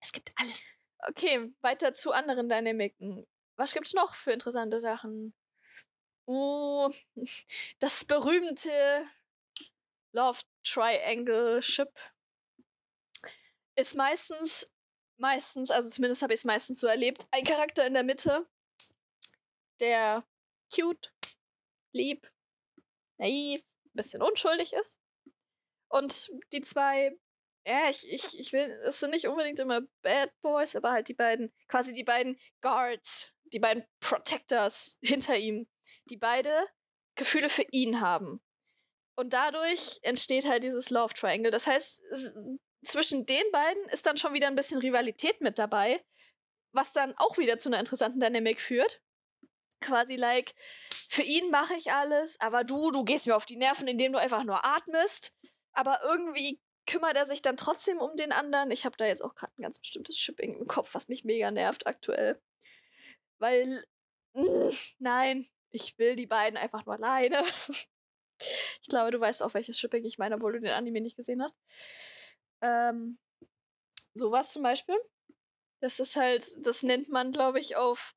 Es 0.00 0.12
gibt 0.12 0.32
alles. 0.36 0.72
Okay, 1.08 1.50
weiter 1.62 1.94
zu 1.94 2.12
anderen 2.12 2.48
Dynamiken. 2.48 3.26
Was 3.56 3.72
gibt's 3.72 3.94
noch 3.94 4.14
für 4.14 4.32
interessante 4.32 4.80
Sachen? 4.80 5.32
Oh, 6.26 6.92
das 7.78 8.04
berühmte 8.04 9.06
Love 10.12 10.40
Triangle 10.64 11.62
Ship 11.62 11.92
ist 13.78 13.94
meistens, 13.94 14.72
meistens, 15.18 15.70
also 15.70 15.88
zumindest 15.88 16.22
habe 16.22 16.34
ich 16.34 16.40
es 16.40 16.44
meistens 16.44 16.80
so 16.80 16.88
erlebt, 16.88 17.26
ein 17.30 17.44
Charakter 17.44 17.86
in 17.86 17.94
der 17.94 18.02
Mitte, 18.02 18.46
der 19.80 20.26
cute, 20.74 21.12
lieb, 21.92 22.28
naiv, 23.18 23.60
ein 23.60 23.90
bisschen 23.94 24.22
unschuldig 24.22 24.72
ist. 24.72 24.98
Und 25.88 26.30
die 26.52 26.60
zwei, 26.60 27.16
ja, 27.66 27.88
ich, 27.88 28.12
ich, 28.12 28.38
ich 28.38 28.52
will, 28.52 28.68
es 28.84 28.98
sind 28.98 29.12
nicht 29.12 29.28
unbedingt 29.28 29.60
immer 29.60 29.82
Bad 30.02 30.32
Boys, 30.42 30.74
aber 30.74 30.90
halt 30.90 31.08
die 31.08 31.14
beiden, 31.14 31.52
quasi 31.68 31.92
die 31.92 32.04
beiden 32.04 32.38
Guards, 32.60 33.32
die 33.52 33.60
beiden 33.60 33.86
Protectors 34.00 34.98
hinter 35.02 35.36
ihm, 35.36 35.68
die 36.10 36.16
beide 36.16 36.66
Gefühle 37.14 37.48
für 37.48 37.66
ihn 37.70 38.00
haben. 38.00 38.40
Und 39.14 39.32
dadurch 39.32 40.00
entsteht 40.02 40.46
halt 40.46 40.64
dieses 40.64 40.90
Love 40.90 41.14
Triangle. 41.14 41.50
Das 41.50 41.66
heißt, 41.66 42.02
zwischen 42.84 43.26
den 43.26 43.44
beiden 43.52 43.84
ist 43.90 44.06
dann 44.06 44.16
schon 44.16 44.34
wieder 44.34 44.46
ein 44.46 44.56
bisschen 44.56 44.78
Rivalität 44.78 45.40
mit 45.40 45.58
dabei, 45.58 46.02
was 46.72 46.92
dann 46.92 47.16
auch 47.16 47.38
wieder 47.38 47.58
zu 47.58 47.68
einer 47.68 47.80
interessanten 47.80 48.20
Dynamik 48.20 48.60
führt. 48.60 49.00
Quasi 49.80 50.16
like, 50.16 50.54
für 51.08 51.22
ihn 51.22 51.50
mache 51.50 51.74
ich 51.74 51.92
alles, 51.92 52.40
aber 52.40 52.64
du, 52.64 52.90
du 52.90 53.04
gehst 53.04 53.26
mir 53.26 53.36
auf 53.36 53.46
die 53.46 53.56
Nerven, 53.56 53.88
indem 53.88 54.12
du 54.12 54.18
einfach 54.18 54.44
nur 54.44 54.64
atmest. 54.64 55.32
Aber 55.72 56.00
irgendwie 56.02 56.60
kümmert 56.86 57.16
er 57.16 57.26
sich 57.26 57.42
dann 57.42 57.56
trotzdem 57.56 57.98
um 57.98 58.16
den 58.16 58.32
anderen. 58.32 58.70
Ich 58.70 58.84
habe 58.84 58.96
da 58.96 59.06
jetzt 59.06 59.22
auch 59.22 59.34
gerade 59.34 59.52
ein 59.58 59.62
ganz 59.62 59.78
bestimmtes 59.78 60.18
Shipping 60.18 60.58
im 60.58 60.66
Kopf, 60.66 60.94
was 60.94 61.08
mich 61.08 61.24
mega 61.24 61.50
nervt 61.50 61.86
aktuell. 61.86 62.40
Weil, 63.38 63.84
mh, 64.34 64.42
mm, 64.42 64.72
nein, 64.98 65.48
ich 65.70 65.98
will 65.98 66.16
die 66.16 66.26
beiden 66.26 66.56
einfach 66.56 66.84
nur 66.86 66.96
alleine. 66.96 67.42
Ich 68.80 68.88
glaube, 68.88 69.10
du 69.10 69.18
weißt 69.18 69.42
auch, 69.42 69.52
welches 69.54 69.80
Shipping 69.80 70.04
ich 70.04 70.16
meine, 70.16 70.36
obwohl 70.36 70.52
du 70.52 70.60
den 70.60 70.70
Anime 70.70 71.00
nicht 71.00 71.16
gesehen 71.16 71.42
hast. 71.42 71.56
Ähm, 72.60 73.18
sowas 74.14 74.52
zum 74.52 74.62
Beispiel. 74.62 74.96
Das 75.80 76.00
ist 76.00 76.16
halt, 76.16 76.66
das 76.66 76.82
nennt 76.82 77.08
man, 77.08 77.30
glaube 77.30 77.60
ich, 77.60 77.76
auf, 77.76 78.14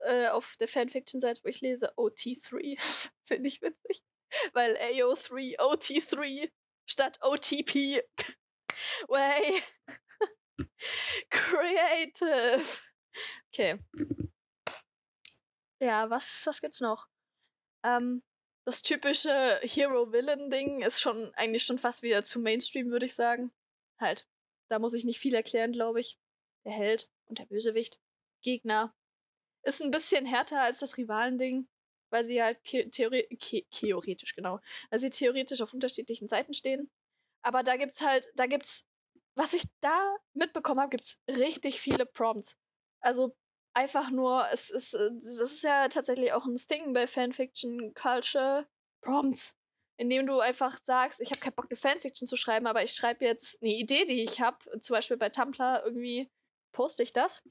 äh, 0.00 0.28
auf 0.28 0.56
der 0.58 0.68
Fanfiction-Seite, 0.68 1.42
wo 1.44 1.48
ich 1.48 1.60
lese, 1.60 1.92
OT3. 1.96 2.78
Finde 3.24 3.48
ich 3.48 3.60
witzig. 3.60 4.02
Weil 4.52 4.76
AO3, 4.76 5.58
OT3 5.58 6.50
statt 6.86 7.18
OTP. 7.20 8.02
Way. 9.08 9.62
Creative. 11.30 12.64
Okay. 13.52 13.78
Ja, 15.80 16.08
was, 16.08 16.42
was 16.46 16.60
gibt's 16.60 16.80
noch? 16.80 17.06
Ähm, 17.84 18.22
das 18.64 18.82
typische 18.82 19.60
Hero-Villain-Ding 19.62 20.82
ist 20.82 21.00
schon 21.00 21.32
eigentlich 21.34 21.64
schon 21.64 21.78
fast 21.78 22.02
wieder 22.02 22.24
zu 22.24 22.40
Mainstream, 22.40 22.90
würde 22.90 23.06
ich 23.06 23.14
sagen. 23.14 23.52
Halt, 24.04 24.28
da 24.68 24.78
muss 24.78 24.92
ich 24.92 25.06
nicht 25.06 25.18
viel 25.18 25.34
erklären, 25.34 25.72
glaube 25.72 25.98
ich. 25.98 26.18
Der 26.66 26.72
Held 26.72 27.10
und 27.24 27.38
der 27.38 27.46
Bösewicht. 27.46 27.98
Gegner. 28.42 28.94
Ist 29.62 29.82
ein 29.82 29.90
bisschen 29.90 30.26
härter 30.26 30.60
als 30.60 30.80
das 30.80 30.98
Rivalending, 30.98 31.66
weil 32.10 32.26
sie 32.26 32.42
halt 32.42 32.62
theori 32.62 33.26
theoretisch, 33.70 34.34
genau, 34.34 34.60
weil 34.90 35.00
sie 35.00 35.08
theoretisch 35.08 35.62
auf 35.62 35.72
unterschiedlichen 35.72 36.28
Seiten 36.28 36.52
stehen. 36.52 36.90
Aber 37.40 37.62
da 37.62 37.76
gibt's 37.76 38.02
halt, 38.02 38.28
da 38.36 38.44
gibt's, 38.46 38.86
was 39.36 39.54
ich 39.54 39.64
da 39.80 40.16
mitbekommen 40.34 40.80
habe, 40.80 40.90
gibt's 40.90 41.18
richtig 41.26 41.80
viele 41.80 42.04
Prompts. 42.04 42.58
Also 43.00 43.34
einfach 43.72 44.10
nur, 44.10 44.46
es 44.52 44.68
ist, 44.68 44.92
äh, 44.92 45.10
das 45.14 45.38
ist 45.40 45.64
ja 45.64 45.88
tatsächlich 45.88 46.34
auch 46.34 46.44
ein 46.44 46.56
Thing 46.58 46.92
bei 46.92 47.06
Fanfiction 47.06 47.94
Culture, 47.94 48.68
Prompts. 49.00 49.54
Indem 49.96 50.26
du 50.26 50.40
einfach 50.40 50.78
sagst, 50.84 51.20
ich 51.20 51.30
habe 51.30 51.40
keinen 51.40 51.54
Bock, 51.54 51.66
eine 51.70 51.76
Fanfiction 51.76 52.26
zu 52.26 52.36
schreiben, 52.36 52.66
aber 52.66 52.82
ich 52.82 52.92
schreibe 52.92 53.24
jetzt 53.24 53.62
eine 53.62 53.72
Idee, 53.72 54.04
die 54.06 54.22
ich 54.22 54.40
habe, 54.40 54.80
zum 54.80 54.94
Beispiel 54.94 55.16
bei 55.16 55.28
Tumblr 55.28 55.82
irgendwie 55.84 56.30
poste 56.72 57.02
ich 57.02 57.12
das. 57.12 57.42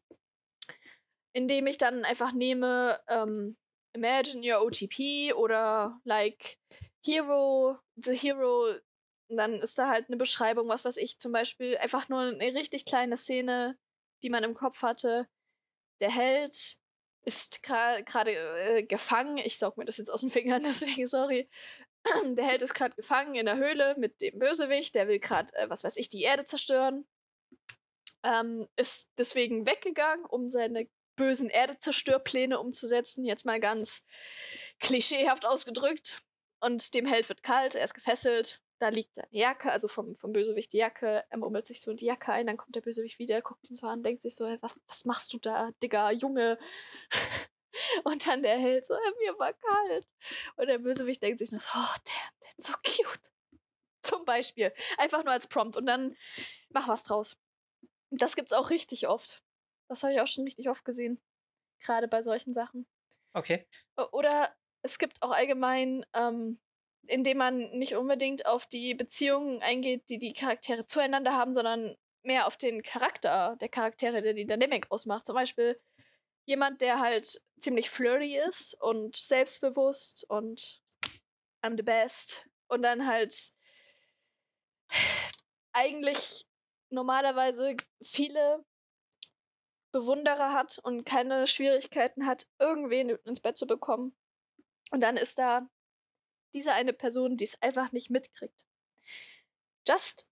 Indem 1.32 1.67
ich 1.67 1.77
dann 1.77 2.03
einfach 2.03 2.34
nehme, 2.34 2.99
ähm, 3.08 3.58
Imagine 3.95 4.56
your 4.56 4.65
OTP 4.65 5.34
oder 5.34 5.99
like 6.03 6.58
Hero, 7.06 7.77
the 7.95 8.15
Hero, 8.15 8.73
und 9.29 9.38
dann 9.38 9.53
ist 9.53 9.77
da 9.77 9.88
halt 9.88 10.10
eine 10.10 10.17
Beschreibung, 10.17 10.67
was 10.67 10.86
weiß 10.86 10.97
ich, 10.97 11.19
zum 11.19 11.32
Beispiel 11.32 11.77
einfach 11.77 12.10
nur 12.10 12.21
eine 12.21 12.53
richtig 12.53 12.86
kleine 12.86 13.17
Szene, 13.17 13.77
die 14.21 14.29
man 14.29 14.43
im 14.43 14.53
Kopf 14.53 14.82
hatte, 14.82 15.27
der 16.01 16.12
Held 16.12 16.77
ist 17.23 17.63
gerade 17.63 18.32
äh, 18.32 18.84
gefangen. 18.84 19.38
Ich 19.38 19.58
saug 19.58 19.77
mir 19.77 19.86
das 19.86 19.97
jetzt 19.97 20.10
aus 20.10 20.21
den 20.21 20.29
Fingern, 20.29 20.62
deswegen 20.65 21.08
sorry. 21.08 21.49
Der 22.35 22.45
Held 22.45 22.61
ist 22.61 22.73
gerade 22.73 22.95
gefangen 22.95 23.35
in 23.35 23.45
der 23.45 23.57
Höhle 23.57 23.95
mit 23.97 24.21
dem 24.21 24.39
Bösewicht. 24.39 24.95
Der 24.95 25.07
will 25.07 25.19
gerade, 25.19 25.53
äh, 25.55 25.69
was 25.69 25.83
weiß 25.83 25.97
ich, 25.97 26.09
die 26.09 26.21
Erde 26.21 26.45
zerstören. 26.45 27.05
Ähm, 28.23 28.67
ist 28.77 29.11
deswegen 29.17 29.65
weggegangen, 29.65 30.25
um 30.25 30.47
seine 30.47 30.87
bösen 31.15 31.49
Erdezerstörpläne 31.49 32.59
umzusetzen. 32.59 33.25
Jetzt 33.25 33.45
mal 33.45 33.59
ganz 33.59 34.03
klischeehaft 34.79 35.45
ausgedrückt. 35.45 36.21
Und 36.59 36.93
dem 36.93 37.05
Held 37.05 37.27
wird 37.27 37.43
kalt, 37.43 37.75
er 37.75 37.83
ist 37.83 37.93
gefesselt. 37.93 38.61
da 38.79 38.89
liegt 38.89 39.15
seine 39.15 39.27
Jacke, 39.31 39.71
also 39.71 39.87
vom, 39.87 40.15
vom 40.15 40.31
Bösewicht 40.31 40.71
die 40.73 40.77
Jacke, 40.77 41.23
er 41.29 41.37
murmelt 41.37 41.67
sich 41.67 41.81
so 41.81 41.91
in 41.91 41.97
die 41.97 42.05
Jacke 42.05 42.31
ein, 42.31 42.47
dann 42.47 42.57
kommt 42.57 42.75
der 42.75 42.81
Bösewicht 42.81 43.19
wieder, 43.19 43.41
guckt 43.41 43.69
ihn 43.69 43.75
so 43.75 43.87
an, 43.87 44.03
denkt 44.03 44.21
sich 44.21 44.35
so, 44.35 44.45
was, 44.61 44.79
was 44.87 45.05
machst 45.05 45.33
du 45.33 45.39
da, 45.39 45.71
Digga, 45.81 46.11
Junge? 46.11 46.57
Und 48.03 48.27
dann 48.27 48.43
der 48.43 48.57
Held 48.57 48.86
so, 48.86 48.93
mir 49.19 49.38
war 49.39 49.53
kalt. 49.53 50.07
Und 50.55 50.67
der 50.67 50.79
Bösewicht 50.79 51.21
denkt 51.21 51.39
sich 51.39 51.51
nur 51.51 51.59
so, 51.59 51.69
oh, 51.75 51.95
der, 52.05 52.41
der 52.41 52.57
ist 52.57 52.67
so 52.67 52.73
cute. 52.83 53.31
Zum 54.01 54.25
Beispiel. 54.25 54.73
Einfach 54.97 55.23
nur 55.23 55.33
als 55.33 55.47
Prompt. 55.47 55.77
Und 55.77 55.86
dann 55.86 56.15
mach 56.69 56.88
was 56.88 57.03
draus. 57.03 57.38
Das 58.09 58.36
gibt's 58.36 58.53
auch 58.53 58.69
richtig 58.69 59.07
oft. 59.07 59.43
Das 59.88 60.03
habe 60.03 60.13
ich 60.13 60.21
auch 60.21 60.27
schon 60.27 60.43
richtig 60.43 60.69
oft 60.69 60.86
gesehen. 60.86 61.21
Gerade 61.79 62.07
bei 62.07 62.21
solchen 62.21 62.53
Sachen. 62.53 62.86
Okay. 63.33 63.67
Oder 64.12 64.53
es 64.81 64.99
gibt 64.99 65.21
auch 65.21 65.31
allgemein 65.31 66.05
ähm, 66.13 66.59
indem 67.07 67.38
man 67.38 67.71
nicht 67.71 67.95
unbedingt 67.95 68.45
auf 68.45 68.65
die 68.65 68.93
Beziehungen 68.93 69.62
eingeht, 69.62 70.09
die 70.09 70.17
die 70.17 70.33
Charaktere 70.33 70.86
zueinander 70.86 71.33
haben, 71.33 71.53
sondern 71.53 71.95
mehr 72.23 72.47
auf 72.47 72.55
den 72.55 72.83
Charakter 72.83 73.57
der 73.59 73.69
Charaktere, 73.69 74.21
der 74.21 74.33
die 74.33 74.45
Dynamik 74.45 74.89
ausmacht. 74.89 75.25
Zum 75.25 75.36
Beispiel 75.36 75.79
jemand, 76.45 76.82
der 76.82 76.99
halt 76.99 77.41
ziemlich 77.60 77.89
flirty 77.89 78.38
ist 78.38 78.79
und 78.82 79.15
selbstbewusst 79.15 80.29
und 80.29 80.82
I'm 81.62 81.77
the 81.77 81.84
best 81.84 82.47
und 82.67 82.84
dann 82.84 83.08
halt 83.08 83.53
eigentlich 85.71 86.45
normalerweise 86.89 87.75
viele 88.01 88.63
Bewunderer 89.91 90.53
hat 90.53 90.79
und 90.79 91.06
keine 91.06 91.47
Schwierigkeiten 91.47 92.25
hat, 92.25 92.47
irgendwen 92.60 93.10
ins 93.10 93.41
Bett 93.41 93.58
zu 93.58 93.67
bekommen. 93.67 94.15
Und 94.91 95.01
dann 95.01 95.17
ist 95.17 95.38
da 95.39 95.67
diese 96.53 96.73
eine 96.73 96.93
Person, 96.93 97.38
die 97.38 97.45
es 97.45 97.62
einfach 97.62 97.91
nicht 97.91 98.10
mitkriegt. 98.10 98.65
Just 99.88 100.32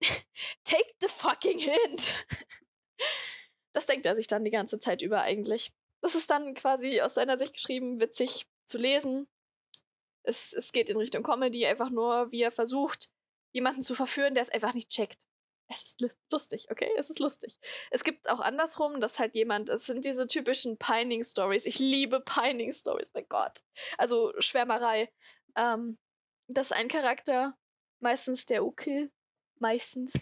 take 0.64 0.94
the 1.00 1.08
fucking 1.08 1.58
hint. 1.58 2.26
Das 3.74 3.86
denkt 3.86 4.06
er 4.06 4.16
sich 4.16 4.26
dann 4.26 4.44
die 4.44 4.50
ganze 4.50 4.78
Zeit 4.78 5.02
über 5.02 5.20
eigentlich. 5.20 5.72
Das 6.00 6.14
ist 6.14 6.30
dann 6.30 6.54
quasi 6.54 7.00
aus 7.00 7.14
seiner 7.14 7.38
Sicht 7.38 7.54
geschrieben, 7.54 8.00
witzig 8.00 8.46
zu 8.64 8.78
lesen. 8.78 9.28
Es, 10.22 10.54
es 10.54 10.72
geht 10.72 10.88
in 10.88 10.96
Richtung 10.96 11.22
Comedy, 11.22 11.66
einfach 11.66 11.90
nur, 11.90 12.30
wie 12.32 12.40
er 12.40 12.52
versucht, 12.52 13.10
jemanden 13.52 13.82
zu 13.82 13.94
verführen, 13.94 14.34
der 14.34 14.42
es 14.42 14.50
einfach 14.50 14.74
nicht 14.74 14.88
checkt. 14.88 15.20
Es 15.68 15.82
ist 15.82 16.20
lustig, 16.30 16.66
okay? 16.70 16.90
Es 16.98 17.10
ist 17.10 17.18
lustig. 17.20 17.58
Es 17.90 18.04
gibt 18.04 18.28
auch 18.28 18.40
andersrum, 18.40 19.00
dass 19.00 19.18
halt 19.18 19.34
jemand, 19.34 19.70
es 19.70 19.86
sind 19.86 20.04
diese 20.04 20.26
typischen 20.26 20.76
Pining-Stories. 20.76 21.66
Ich 21.66 21.78
liebe 21.78 22.20
Pining-Stories, 22.20 23.12
mein 23.14 23.26
Gott. 23.28 23.60
Also 23.96 24.32
Schwärmerei. 24.38 25.10
Ähm, 25.56 25.98
dass 26.48 26.72
ein 26.72 26.88
Charakter, 26.88 27.56
meistens 28.00 28.44
der 28.44 28.64
Ukill, 28.64 29.10
meistens, 29.58 30.12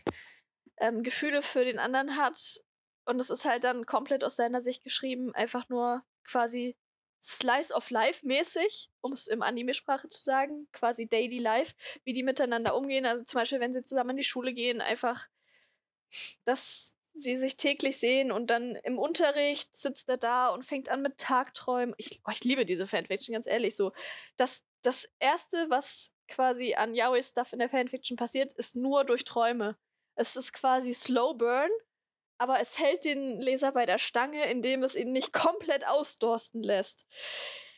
ähm, 0.78 1.02
Gefühle 1.02 1.42
für 1.42 1.64
den 1.64 1.78
anderen 1.78 2.16
hat. 2.16 2.60
Und 3.04 3.20
es 3.20 3.30
ist 3.30 3.44
halt 3.44 3.64
dann 3.64 3.86
komplett 3.86 4.24
aus 4.24 4.36
seiner 4.36 4.62
Sicht 4.62 4.84
geschrieben, 4.84 5.34
einfach 5.34 5.68
nur 5.68 6.04
quasi 6.24 6.76
Slice 7.22 7.72
of 7.72 7.90
Life 7.90 8.26
mäßig, 8.26 8.90
um 9.00 9.12
es 9.12 9.28
im 9.28 9.42
Anime-Sprache 9.42 10.08
zu 10.08 10.20
sagen, 10.20 10.68
quasi 10.72 11.06
Daily 11.06 11.38
Life, 11.38 11.74
wie 12.04 12.12
die 12.12 12.24
miteinander 12.24 12.74
umgehen. 12.74 13.06
Also 13.06 13.22
zum 13.24 13.38
Beispiel, 13.38 13.60
wenn 13.60 13.72
sie 13.72 13.84
zusammen 13.84 14.10
in 14.10 14.16
die 14.16 14.24
Schule 14.24 14.52
gehen, 14.52 14.80
einfach, 14.80 15.28
dass 16.44 16.96
sie 17.14 17.36
sich 17.36 17.56
täglich 17.56 17.98
sehen 17.98 18.32
und 18.32 18.50
dann 18.50 18.74
im 18.76 18.98
Unterricht 18.98 19.74
sitzt 19.76 20.08
er 20.08 20.16
da 20.16 20.48
und 20.48 20.64
fängt 20.64 20.88
an 20.88 21.02
mit 21.02 21.18
Tagträumen. 21.18 21.94
Ich, 21.98 22.20
oh, 22.26 22.30
ich 22.32 22.42
liebe 22.42 22.64
diese 22.64 22.86
Fanfiction, 22.86 23.34
ganz 23.34 23.46
ehrlich. 23.46 23.76
So, 23.76 23.92
das, 24.36 24.64
das 24.82 25.08
erste, 25.20 25.66
was 25.68 26.14
quasi 26.26 26.74
an 26.74 26.94
Yaoi-Stuff 26.94 27.52
in 27.52 27.58
der 27.58 27.68
Fanfiction 27.68 28.16
passiert, 28.16 28.52
ist 28.54 28.74
nur 28.74 29.04
durch 29.04 29.24
Träume. 29.24 29.76
Es 30.14 30.36
ist 30.36 30.52
quasi 30.52 30.92
Slow 30.92 31.34
Burn, 31.34 31.70
aber 32.42 32.58
es 32.58 32.76
hält 32.76 33.04
den 33.04 33.40
Leser 33.40 33.70
bei 33.70 33.86
der 33.86 33.98
Stange, 33.98 34.50
indem 34.50 34.82
es 34.82 34.96
ihn 34.96 35.12
nicht 35.12 35.32
komplett 35.32 35.86
ausdursten 35.86 36.60
lässt. 36.60 37.06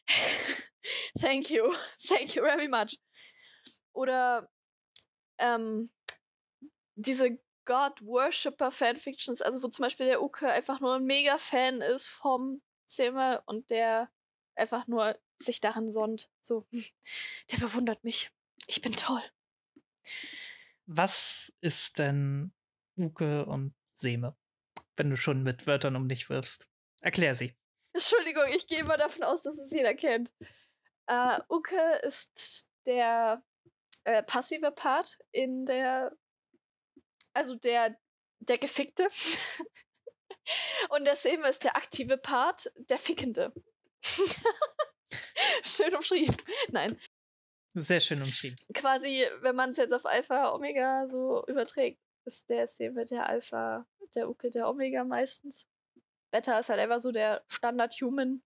Thank 1.20 1.50
you. 1.50 1.70
Thank 2.08 2.34
you 2.34 2.42
very 2.42 2.66
much. 2.66 2.98
Oder 3.92 4.50
ähm, 5.36 5.90
diese 6.94 7.38
God-Worshipper 7.66 8.70
Fanfictions, 8.70 9.42
also 9.42 9.62
wo 9.62 9.68
zum 9.68 9.82
Beispiel 9.82 10.06
der 10.06 10.22
Uke 10.22 10.50
einfach 10.50 10.80
nur 10.80 10.94
ein 10.94 11.04
Mega-Fan 11.04 11.82
ist 11.82 12.06
vom 12.06 12.62
Zimmer 12.86 13.42
und 13.44 13.68
der 13.68 14.10
einfach 14.54 14.86
nur 14.86 15.18
sich 15.38 15.60
darin 15.60 15.92
sonnt. 15.92 16.30
So, 16.40 16.66
der 17.52 17.58
bewundert 17.58 18.02
mich. 18.02 18.30
Ich 18.66 18.80
bin 18.80 18.92
toll. 18.92 19.22
Was 20.86 21.52
ist 21.60 21.98
denn 21.98 22.54
Uke 22.96 23.44
und 23.44 23.74
Seme? 23.92 24.34
Wenn 24.96 25.10
du 25.10 25.16
schon 25.16 25.42
mit 25.42 25.66
Wörtern 25.66 25.96
um 25.96 26.08
dich 26.08 26.30
wirfst. 26.30 26.68
Erklär 27.00 27.34
sie. 27.34 27.54
Entschuldigung, 27.92 28.44
ich 28.54 28.66
gehe 28.66 28.80
immer 28.80 28.96
davon 28.96 29.22
aus, 29.22 29.42
dass 29.42 29.58
es 29.58 29.70
jeder 29.70 29.94
kennt. 29.94 30.34
Äh, 31.06 31.38
Uke 31.48 32.00
ist 32.02 32.68
der 32.86 33.42
äh, 34.04 34.22
passive 34.22 34.72
Part 34.72 35.18
in 35.32 35.64
der, 35.66 36.16
also 37.32 37.54
der, 37.54 37.96
der 38.40 38.58
Gefickte. 38.58 39.08
Und 40.90 41.04
der 41.04 41.16
Seme 41.16 41.48
ist 41.48 41.64
der 41.64 41.76
aktive 41.76 42.18
Part, 42.18 42.70
der 42.76 42.98
Fickende. 42.98 43.52
schön 45.64 45.94
umschrieben. 45.94 46.36
Nein. 46.68 47.00
Sehr 47.74 48.00
schön 48.00 48.22
umschrieben. 48.22 48.56
Quasi, 48.74 49.26
wenn 49.40 49.56
man 49.56 49.70
es 49.70 49.78
jetzt 49.78 49.92
auf 49.92 50.06
Alpha 50.06 50.52
Omega 50.52 51.06
so 51.08 51.44
überträgt, 51.46 52.00
ist 52.24 52.50
der 52.50 52.66
Seme 52.66 53.04
der 53.04 53.28
Alpha 53.28 53.86
der 54.14 54.28
Uke 54.28 54.50
der 54.50 54.68
Omega 54.68 55.04
meistens. 55.04 55.68
Beta 56.30 56.58
ist 56.58 56.68
halt 56.68 56.80
einfach 56.80 57.00
so 57.00 57.12
der 57.12 57.44
Standard-Human. 57.46 58.42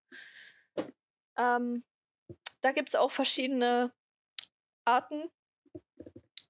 Ähm, 1.38 1.85
da 2.61 2.73
gibt 2.73 2.91
es 2.91 2.95
auch 2.95 3.11
verschiedene 3.11 3.93
Arten. 4.85 5.31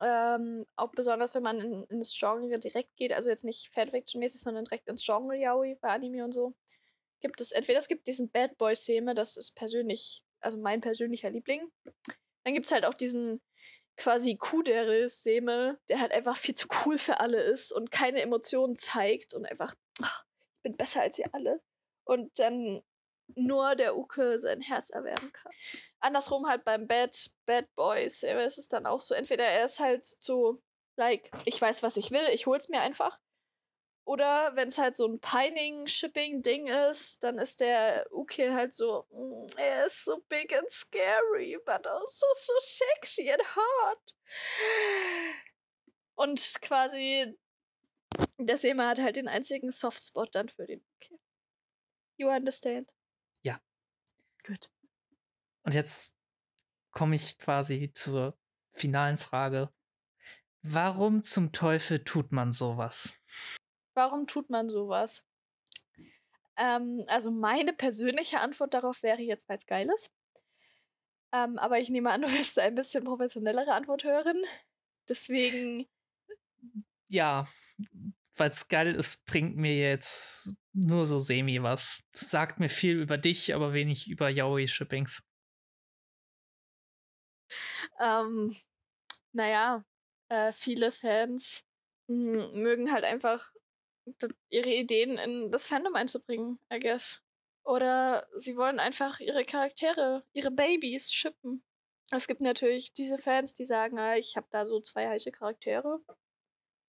Ähm, 0.00 0.64
auch 0.76 0.92
besonders, 0.92 1.34
wenn 1.34 1.42
man 1.42 1.58
in, 1.58 1.84
ins 1.84 2.16
Genre 2.16 2.58
direkt 2.58 2.96
geht, 2.96 3.12
also 3.12 3.30
jetzt 3.30 3.44
nicht 3.44 3.72
Fanfiction-mäßig, 3.72 4.40
sondern 4.40 4.64
direkt 4.64 4.88
ins 4.88 5.04
Genre 5.04 5.36
Yaoi 5.36 5.76
bei 5.80 5.88
Anime 5.88 6.24
und 6.24 6.32
so, 6.32 6.54
gibt 7.20 7.40
es 7.40 7.50
entweder 7.52 7.80
es 7.80 7.88
gibt 7.88 8.06
diesen 8.06 8.30
Bad 8.30 8.56
Boy-Seme, 8.58 9.14
das 9.14 9.36
ist 9.36 9.56
persönlich, 9.56 10.24
also 10.40 10.56
mein 10.56 10.80
persönlicher 10.80 11.30
Liebling. 11.30 11.68
Dann 12.44 12.54
gibt 12.54 12.66
es 12.66 12.72
halt 12.72 12.84
auch 12.84 12.94
diesen 12.94 13.40
quasi 13.98 14.36
Kudere-Seme, 14.36 15.78
der 15.88 16.00
halt 16.00 16.12
einfach 16.12 16.36
viel 16.36 16.54
zu 16.54 16.68
cool 16.84 16.98
für 16.98 17.20
alle 17.20 17.42
ist 17.42 17.72
und 17.72 17.90
keine 17.90 18.22
Emotionen 18.22 18.76
zeigt 18.76 19.34
und 19.34 19.44
einfach, 19.44 19.74
ach, 20.02 20.24
ich 20.56 20.62
bin 20.62 20.76
besser 20.76 21.02
als 21.02 21.18
ihr 21.18 21.28
alle. 21.34 21.60
Und 22.04 22.38
dann 22.38 22.82
nur 23.34 23.74
der 23.74 23.96
Uke 23.96 24.38
sein 24.38 24.62
Herz 24.62 24.88
erwärmen 24.90 25.32
kann. 25.32 25.52
Andersrum 26.00 26.48
halt 26.48 26.64
beim 26.64 26.86
Bad, 26.86 27.14
Bad 27.44 27.66
Seme 28.06 28.44
ist 28.44 28.56
es 28.58 28.68
dann 28.68 28.86
auch 28.86 29.02
so, 29.02 29.14
entweder 29.14 29.44
er 29.44 29.66
ist 29.66 29.80
halt 29.80 30.04
so, 30.04 30.62
like, 30.96 31.30
ich 31.44 31.60
weiß, 31.60 31.82
was 31.82 31.96
ich 31.96 32.10
will, 32.10 32.26
ich 32.32 32.46
hol's 32.46 32.68
mir 32.68 32.80
einfach. 32.80 33.18
Oder 34.08 34.56
wenn 34.56 34.68
es 34.68 34.78
halt 34.78 34.96
so 34.96 35.06
ein 35.06 35.20
Pining-Shipping-Ding 35.20 36.66
ist, 36.66 37.22
dann 37.22 37.36
ist 37.36 37.60
der 37.60 38.10
Uke 38.10 38.54
halt 38.54 38.72
so, 38.72 39.06
mm, 39.10 39.48
er 39.58 39.84
ist 39.84 40.02
so 40.02 40.24
big 40.30 40.56
and 40.56 40.70
scary, 40.70 41.58
but 41.66 41.86
also 41.86 42.26
so 42.32 42.52
sexy 42.58 43.30
and 43.30 43.42
hot. 43.54 44.14
Und 46.14 46.40
quasi 46.62 47.38
der 48.38 48.56
Sema 48.56 48.88
hat 48.88 48.98
halt 48.98 49.16
den 49.16 49.28
einzigen 49.28 49.70
Softspot 49.70 50.34
dann 50.34 50.48
für 50.48 50.66
den 50.66 50.80
Uke. 50.80 51.20
You 52.16 52.30
understand? 52.30 52.90
Ja. 53.42 53.60
Gut. 54.42 54.70
Und 55.64 55.74
jetzt 55.74 56.16
komme 56.92 57.14
ich 57.14 57.36
quasi 57.36 57.92
zur 57.92 58.38
finalen 58.72 59.18
Frage. 59.18 59.70
Warum 60.62 61.22
zum 61.22 61.52
Teufel 61.52 62.02
tut 62.02 62.32
man 62.32 62.52
sowas? 62.52 63.17
Warum 63.98 64.28
tut 64.28 64.48
man 64.48 64.68
sowas? 64.68 65.24
Ähm, 66.56 67.02
also 67.08 67.32
meine 67.32 67.72
persönliche 67.72 68.38
Antwort 68.38 68.72
darauf 68.72 69.02
wäre 69.02 69.22
jetzt, 69.22 69.48
weil 69.48 69.56
es 69.58 69.66
geil 69.66 69.90
ist. 69.92 70.12
Ähm, 71.32 71.58
aber 71.58 71.80
ich 71.80 71.90
nehme 71.90 72.12
an, 72.12 72.22
du 72.22 72.28
willst 72.32 72.60
ein 72.60 72.76
bisschen 72.76 73.02
professionellere 73.02 73.72
Antwort 73.72 74.04
hören. 74.04 74.44
Deswegen. 75.08 75.88
Ja, 77.08 77.48
weil 78.36 78.50
es 78.50 78.68
geil 78.68 78.94
ist, 78.94 79.26
bringt 79.26 79.56
mir 79.56 79.76
jetzt 79.76 80.54
nur 80.72 81.08
so 81.08 81.18
semi 81.18 81.60
was. 81.60 82.00
Sagt 82.12 82.60
mir 82.60 82.68
viel 82.68 83.00
über 83.00 83.18
dich, 83.18 83.52
aber 83.52 83.72
wenig 83.72 84.08
über 84.08 84.28
Yaoi-Shippings. 84.28 85.24
Ähm, 87.98 88.54
naja, 89.32 89.84
äh, 90.28 90.52
viele 90.52 90.92
Fans 90.92 91.64
mögen 92.06 92.92
halt 92.92 93.02
einfach 93.02 93.50
ihre 94.50 94.70
Ideen 94.70 95.18
in 95.18 95.50
das 95.50 95.66
Fandom 95.66 95.94
einzubringen, 95.94 96.58
I 96.72 96.80
guess. 96.80 97.20
Oder 97.64 98.26
sie 98.34 98.56
wollen 98.56 98.78
einfach 98.78 99.20
ihre 99.20 99.44
Charaktere, 99.44 100.24
ihre 100.32 100.50
Babys 100.50 101.12
shippen. 101.12 101.62
Es 102.10 102.26
gibt 102.26 102.40
natürlich 102.40 102.94
diese 102.94 103.18
Fans, 103.18 103.54
die 103.54 103.66
sagen, 103.66 103.98
ah, 103.98 104.16
ich 104.16 104.36
habe 104.36 104.46
da 104.50 104.64
so 104.64 104.80
zwei 104.80 105.06
heiße 105.06 105.30
Charaktere. 105.30 106.00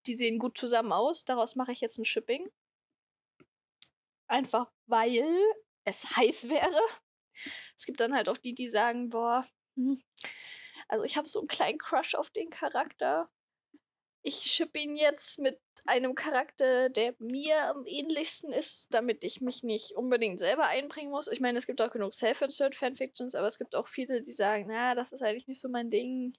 Die 0.06 0.16
sehen 0.16 0.40
gut 0.40 0.58
zusammen 0.58 0.94
aus. 0.94 1.26
Daraus 1.26 1.56
mache 1.56 1.74
ich 1.74 1.82
jetzt 1.82 1.98
ein 1.98 2.06
Shipping. 2.06 2.50
Einfach 4.28 4.72
weil 4.86 5.38
es 5.84 6.04
heiß 6.16 6.50
wäre. 6.50 6.82
Es 7.76 7.86
gibt 7.86 8.00
dann 8.00 8.14
halt 8.14 8.30
auch 8.30 8.38
die, 8.38 8.56
die 8.56 8.70
sagen, 8.70 9.10
boah, 9.10 9.46
hm, 9.76 10.02
also 10.88 11.06
ich 11.06 11.18
habe 11.18 11.28
so 11.28 11.40
einen 11.40 11.48
kleinen 11.48 11.78
Crush 11.78 12.16
auf 12.16 12.30
den 12.32 12.50
Charakter. 12.50 13.30
Ich 14.22 14.36
ship 14.36 14.76
ihn 14.76 14.96
jetzt 14.96 15.40
mit 15.40 15.60
einem 15.86 16.16
Charakter, 16.16 16.90
der 16.90 17.16
mir 17.20 17.64
am 17.64 17.86
ähnlichsten 17.86 18.52
ist, 18.52 18.94
damit 18.94 19.24
ich 19.24 19.42
mich 19.42 19.64
nicht 19.64 19.94
unbedingt 19.94 20.40
selber 20.40 20.68
einbringen 20.68 21.10
muss. 21.10 21.28
Ich 21.28 21.40
meine, 21.40 21.58
es 21.58 21.68
gibt 21.68 21.82
auch 21.82 21.92
genug 21.92 22.14
Self-Insert 22.14 22.76
Fanfictions, 22.76 23.36
aber 23.36 23.48
es 23.48 23.58
gibt 23.58 23.76
auch 23.76 23.88
viele, 23.88 24.22
die 24.22 24.34
sagen, 24.34 24.66
na, 24.68 24.96
das 24.96 25.12
ist 25.12 25.22
eigentlich 25.22 25.48
nicht 25.48 25.62
so 25.62 25.70
mein 25.70 25.90
Ding. 25.90 26.34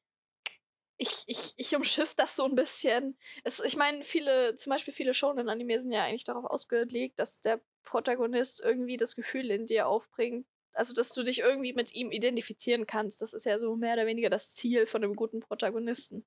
Ich, 0.99 1.25
ich, 1.27 1.55
ich 1.57 1.75
umschiff 1.75 2.15
das 2.15 2.37
so 2.37 2.45
ein 2.45 2.55
bisschen. 2.55 3.17
Es, 3.43 3.61
ich 3.61 3.77
meine, 3.77 4.05
viele, 4.05 4.57
zum 4.57 4.71
Beispiel 4.71 4.93
viele 4.93 5.15
Shonen-Anime 5.15 5.81
sind 5.81 5.93
ja 5.93 6.05
eigentlich 6.05 6.25
darauf 6.25 6.45
ausgelegt, 6.45 7.19
dass 7.19 7.41
der 7.41 7.61
Protagonist 7.85 8.61
irgendwie 8.61 8.99
das 8.99 9.17
Gefühl 9.17 9.51
in 9.51 9.65
dir 9.65 9.89
aufbringt, 9.89 10.47
also 10.75 10.93
dass 10.93 11.15
du 11.15 11.23
dich 11.23 11.39
irgendwie 11.39 11.73
mit 11.73 11.95
ihm 11.95 12.13
identifizieren 12.13 12.87
kannst. 12.87 13.23
Das 13.23 13.33
ist 13.33 13.47
ja 13.47 13.59
so 13.59 13.75
mehr 13.77 13.95
oder 13.95 14.07
weniger 14.07 14.29
das 14.29 14.55
Ziel 14.55 14.85
von 14.85 15.03
einem 15.03 15.17
guten 15.17 15.41
Protagonisten 15.41 16.27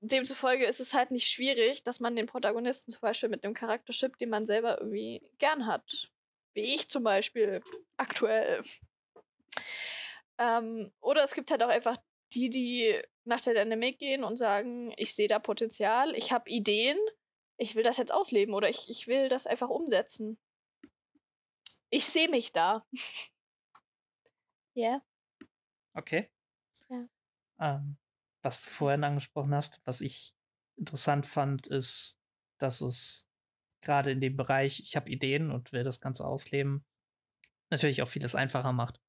demzufolge 0.00 0.64
ist 0.64 0.80
es 0.80 0.94
halt 0.94 1.10
nicht 1.10 1.28
schwierig, 1.28 1.82
dass 1.82 2.00
man 2.00 2.16
den 2.16 2.26
Protagonisten 2.26 2.92
zum 2.92 3.00
Beispiel 3.00 3.28
mit 3.28 3.44
einem 3.44 3.54
Charakter 3.54 3.92
shippt, 3.92 4.20
den 4.20 4.30
man 4.30 4.46
selber 4.46 4.78
irgendwie 4.80 5.22
gern 5.38 5.66
hat. 5.66 6.10
Wie 6.54 6.74
ich 6.74 6.88
zum 6.88 7.02
Beispiel 7.02 7.62
aktuell. 7.96 8.62
Ähm, 10.38 10.92
oder 11.00 11.22
es 11.22 11.34
gibt 11.34 11.50
halt 11.50 11.62
auch 11.62 11.68
einfach 11.68 11.96
die, 12.32 12.50
die 12.50 13.00
nach 13.24 13.40
der 13.40 13.54
Dynamik 13.54 13.98
gehen 13.98 14.24
und 14.24 14.36
sagen, 14.36 14.92
ich 14.96 15.14
sehe 15.14 15.28
da 15.28 15.38
Potenzial, 15.38 16.14
ich 16.14 16.32
habe 16.32 16.50
Ideen, 16.50 16.98
ich 17.56 17.74
will 17.74 17.82
das 17.82 17.96
jetzt 17.96 18.12
ausleben 18.12 18.54
oder 18.54 18.68
ich, 18.68 18.90
ich 18.90 19.06
will 19.06 19.28
das 19.28 19.46
einfach 19.46 19.68
umsetzen. 19.68 20.38
Ich 21.90 22.06
sehe 22.06 22.28
mich 22.28 22.52
da. 22.52 22.86
Ja. 24.76 24.88
yeah. 24.88 25.02
Okay. 25.94 26.28
Ja. 26.88 27.06
Ähm, 27.60 27.96
was 28.44 28.62
du 28.62 28.70
vorhin 28.70 29.04
angesprochen 29.04 29.54
hast, 29.54 29.80
was 29.84 30.00
ich 30.00 30.34
interessant 30.76 31.26
fand, 31.26 31.66
ist, 31.66 32.18
dass 32.58 32.80
es 32.80 33.28
gerade 33.80 34.12
in 34.12 34.20
dem 34.20 34.36
Bereich, 34.36 34.80
ich 34.80 34.96
habe 34.96 35.10
Ideen 35.10 35.50
und 35.50 35.72
will 35.72 35.82
das 35.82 36.00
Ganze 36.00 36.24
ausleben, 36.24 36.84
natürlich 37.70 38.02
auch 38.02 38.08
vieles 38.08 38.34
einfacher 38.34 38.72
macht. 38.72 39.00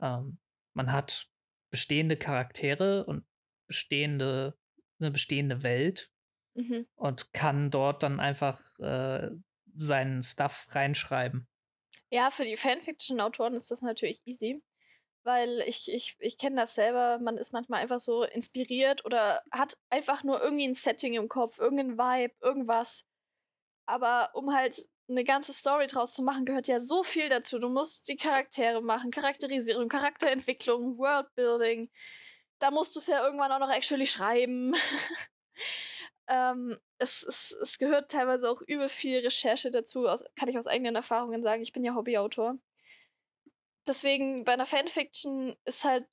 Ähm, 0.00 0.38
man 0.74 0.92
hat 0.92 1.28
bestehende 1.70 2.16
Charaktere 2.16 3.04
und 3.04 3.26
bestehende, 3.66 4.58
eine 4.98 5.10
bestehende 5.10 5.62
Welt 5.62 6.10
mhm. 6.54 6.86
und 6.94 7.32
kann 7.32 7.70
dort 7.70 8.02
dann 8.02 8.18
einfach 8.20 8.78
äh, 8.78 9.30
seinen 9.74 10.22
Stuff 10.22 10.66
reinschreiben. 10.70 11.46
Ja, 12.10 12.30
für 12.30 12.44
die 12.44 12.56
Fanfiction-Autoren 12.56 13.52
ist 13.52 13.70
das 13.70 13.82
natürlich 13.82 14.22
easy 14.24 14.62
weil 15.28 15.62
ich, 15.66 15.92
ich, 15.92 16.16
ich 16.20 16.38
kenne 16.38 16.56
das 16.56 16.74
selber, 16.74 17.18
man 17.18 17.36
ist 17.36 17.52
manchmal 17.52 17.82
einfach 17.82 18.00
so 18.00 18.22
inspiriert 18.22 19.04
oder 19.04 19.42
hat 19.50 19.76
einfach 19.90 20.24
nur 20.24 20.42
irgendwie 20.42 20.66
ein 20.66 20.72
Setting 20.72 21.12
im 21.12 21.28
Kopf, 21.28 21.58
irgendein 21.58 21.98
Vibe, 21.98 22.34
irgendwas. 22.40 23.04
Aber 23.84 24.30
um 24.32 24.54
halt 24.54 24.88
eine 25.06 25.24
ganze 25.24 25.52
Story 25.52 25.86
draus 25.86 26.14
zu 26.14 26.22
machen, 26.22 26.46
gehört 26.46 26.66
ja 26.66 26.80
so 26.80 27.02
viel 27.02 27.28
dazu. 27.28 27.58
Du 27.58 27.68
musst 27.68 28.08
die 28.08 28.16
Charaktere 28.16 28.80
machen, 28.80 29.10
Charakterisierung, 29.10 29.90
Charakterentwicklung, 29.90 30.96
Worldbuilding. 30.96 31.90
Da 32.58 32.70
musst 32.70 32.96
du 32.96 33.00
es 33.00 33.06
ja 33.06 33.22
irgendwann 33.22 33.52
auch 33.52 33.58
noch 33.58 33.70
actually 33.70 34.06
schreiben. 34.06 34.74
ähm, 36.28 36.78
es, 36.96 37.22
es, 37.22 37.50
es 37.50 37.78
gehört 37.78 38.10
teilweise 38.10 38.48
auch 38.48 38.62
übel 38.62 38.88
viel 38.88 39.18
Recherche 39.18 39.70
dazu, 39.70 40.08
aus, 40.08 40.24
kann 40.36 40.48
ich 40.48 40.56
aus 40.56 40.66
eigenen 40.66 40.96
Erfahrungen 40.96 41.42
sagen. 41.42 41.62
Ich 41.62 41.74
bin 41.74 41.84
ja 41.84 41.94
Hobbyautor 41.94 42.58
deswegen 43.88 44.44
bei 44.44 44.52
einer 44.52 44.66
Fanfiction 44.66 45.56
ist 45.64 45.84
halt 45.84 46.06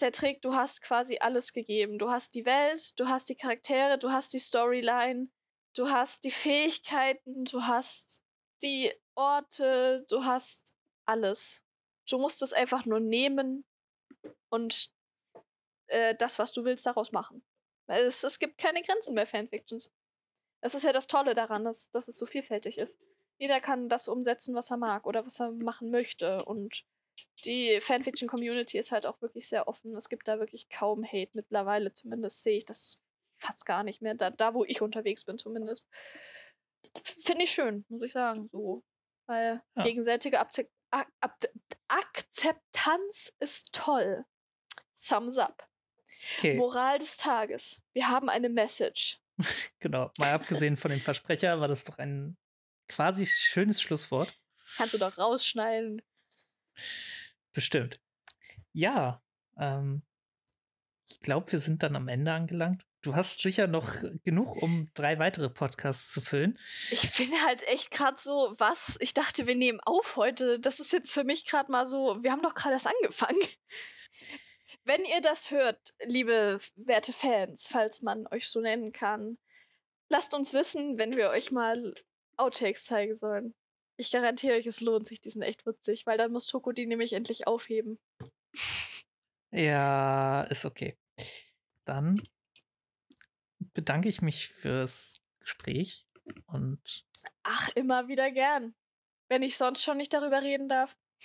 der 0.00 0.12
Trick, 0.12 0.42
du 0.42 0.54
hast 0.54 0.82
quasi 0.82 1.18
alles 1.18 1.52
gegeben. 1.52 1.98
Du 1.98 2.10
hast 2.10 2.34
die 2.34 2.44
Welt, 2.44 2.98
du 2.98 3.08
hast 3.08 3.28
die 3.28 3.34
Charaktere, 3.34 3.98
du 3.98 4.10
hast 4.10 4.32
die 4.32 4.38
Storyline, 4.38 5.28
du 5.74 5.88
hast 5.88 6.24
die 6.24 6.30
Fähigkeiten, 6.30 7.44
du 7.44 7.62
hast 7.62 8.22
die 8.62 8.92
Orte, 9.14 10.04
du 10.08 10.24
hast 10.24 10.74
alles. 11.04 11.62
Du 12.08 12.18
musst 12.18 12.42
es 12.42 12.52
einfach 12.52 12.84
nur 12.84 13.00
nehmen 13.00 13.64
und 14.48 14.90
äh, 15.88 16.14
das, 16.14 16.38
was 16.38 16.52
du 16.52 16.64
willst, 16.64 16.86
daraus 16.86 17.12
machen. 17.12 17.42
Es, 17.86 18.22
es 18.24 18.38
gibt 18.38 18.58
keine 18.58 18.82
Grenzen 18.82 19.14
bei 19.14 19.26
Fanfictions. 19.26 19.90
Das 20.60 20.74
ist 20.74 20.82
ja 20.82 20.92
das 20.92 21.06
Tolle 21.06 21.34
daran, 21.34 21.64
dass, 21.64 21.90
dass 21.90 22.08
es 22.08 22.18
so 22.18 22.26
vielfältig 22.26 22.78
ist. 22.78 22.98
Jeder 23.38 23.60
kann 23.60 23.88
das 23.88 24.08
umsetzen, 24.08 24.54
was 24.54 24.70
er 24.70 24.78
mag 24.78 25.06
oder 25.06 25.24
was 25.24 25.40
er 25.40 25.50
machen 25.52 25.90
möchte. 25.90 26.44
Und 26.44 26.84
die 27.44 27.80
Fanfiction-Community 27.80 28.78
ist 28.78 28.92
halt 28.92 29.06
auch 29.06 29.20
wirklich 29.22 29.48
sehr 29.48 29.68
offen. 29.68 29.94
Es 29.94 30.08
gibt 30.08 30.26
da 30.28 30.38
wirklich 30.38 30.68
kaum 30.68 31.04
Hate 31.04 31.30
mittlerweile. 31.34 31.92
Zumindest 31.92 32.42
sehe 32.42 32.58
ich 32.58 32.64
das 32.64 33.00
fast 33.38 33.66
gar 33.66 33.84
nicht 33.84 34.02
mehr. 34.02 34.14
Da, 34.14 34.30
da 34.30 34.54
wo 34.54 34.64
ich 34.64 34.82
unterwegs 34.82 35.24
bin, 35.24 35.38
zumindest. 35.38 35.88
Finde 37.02 37.44
ich 37.44 37.52
schön, 37.52 37.84
muss 37.88 38.02
ich 38.02 38.12
sagen. 38.12 38.48
So. 38.52 38.82
Weil 39.26 39.62
ja. 39.76 39.82
gegenseitige 39.82 40.40
Akze 40.40 40.68
Ak 40.90 41.08
Ak 41.20 41.36
Akzeptanz 41.88 43.32
ist 43.38 43.72
toll. 43.72 44.24
Thumbs 45.06 45.36
up. 45.36 45.68
Okay. 46.38 46.54
Moral 46.54 46.98
des 46.98 47.16
Tages. 47.16 47.80
Wir 47.92 48.08
haben 48.08 48.28
eine 48.28 48.48
Message. 48.48 49.20
genau. 49.80 50.10
Mal 50.18 50.32
abgesehen 50.32 50.76
von 50.76 50.90
dem 50.90 51.00
Versprecher 51.00 51.60
war 51.60 51.68
das 51.68 51.84
doch 51.84 51.98
ein 51.98 52.36
quasi 52.88 53.26
schönes 53.26 53.80
Schlusswort. 53.80 54.34
Kannst 54.76 54.94
du 54.94 54.98
doch 54.98 55.16
rausschneiden. 55.18 56.02
Bestimmt. 57.52 58.00
Ja, 58.72 59.22
ähm, 59.58 60.02
ich 61.08 61.20
glaube, 61.20 61.52
wir 61.52 61.58
sind 61.58 61.82
dann 61.82 61.96
am 61.96 62.08
Ende 62.08 62.32
angelangt. 62.32 62.84
Du 63.02 63.14
hast 63.14 63.40
sicher 63.40 63.68
noch 63.68 64.02
genug, 64.24 64.60
um 64.60 64.90
drei 64.94 65.20
weitere 65.20 65.48
Podcasts 65.48 66.12
zu 66.12 66.20
füllen. 66.20 66.58
Ich 66.90 67.16
bin 67.16 67.30
halt 67.46 67.62
echt 67.68 67.92
gerade 67.92 68.16
so, 68.18 68.54
was? 68.58 68.96
Ich 69.00 69.14
dachte, 69.14 69.46
wir 69.46 69.54
nehmen 69.54 69.78
auf 69.84 70.16
heute. 70.16 70.58
Das 70.58 70.80
ist 70.80 70.92
jetzt 70.92 71.12
für 71.12 71.22
mich 71.22 71.46
gerade 71.46 71.70
mal 71.70 71.86
so, 71.86 72.22
wir 72.22 72.32
haben 72.32 72.42
doch 72.42 72.56
gerade 72.56 72.74
erst 72.74 72.88
angefangen. 72.88 73.38
Wenn 74.84 75.04
ihr 75.04 75.20
das 75.20 75.50
hört, 75.52 75.94
liebe 76.04 76.58
werte 76.74 77.12
Fans, 77.12 77.66
falls 77.68 78.02
man 78.02 78.26
euch 78.28 78.48
so 78.48 78.60
nennen 78.60 78.92
kann, 78.92 79.38
lasst 80.08 80.34
uns 80.34 80.52
wissen, 80.52 80.98
wenn 80.98 81.16
wir 81.16 81.30
euch 81.30 81.50
mal 81.50 81.94
Outtakes 82.36 82.84
zeigen 82.84 83.16
sollen. 83.16 83.54
Ich 83.96 84.10
garantiere 84.10 84.56
euch, 84.56 84.66
es 84.66 84.80
lohnt 84.80 85.06
sich. 85.06 85.20
Die 85.20 85.30
sind 85.30 85.42
echt 85.42 85.66
witzig, 85.66 86.06
weil 86.06 86.18
dann 86.18 86.32
muss 86.32 86.46
Toko 86.46 86.72
die 86.72 86.86
nämlich 86.86 87.14
endlich 87.14 87.46
aufheben. 87.46 87.98
Ja, 89.50 90.42
ist 90.42 90.64
okay. 90.64 90.98
Dann 91.84 92.20
bedanke 93.58 94.08
ich 94.08 94.20
mich 94.20 94.48
fürs 94.48 95.20
Gespräch 95.40 96.06
und. 96.46 97.06
Ach, 97.42 97.68
immer 97.70 98.08
wieder 98.08 98.30
gern. 98.30 98.74
Wenn 99.28 99.42
ich 99.42 99.56
sonst 99.56 99.82
schon 99.82 99.96
nicht 99.96 100.12
darüber 100.12 100.42
reden 100.42 100.68
darf. 100.68 100.96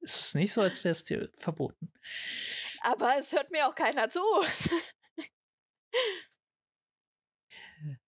ist 0.00 0.20
es 0.20 0.34
nicht 0.34 0.52
so, 0.52 0.60
als 0.60 0.84
wäre 0.84 0.92
es 0.92 1.04
dir 1.04 1.32
verboten. 1.38 1.92
Aber 2.80 3.18
es 3.18 3.32
hört 3.32 3.50
mir 3.50 3.66
auch 3.66 3.74
keiner 3.74 4.08
zu. 4.08 4.22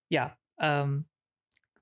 ja, 0.08 0.38
ähm, 0.58 1.08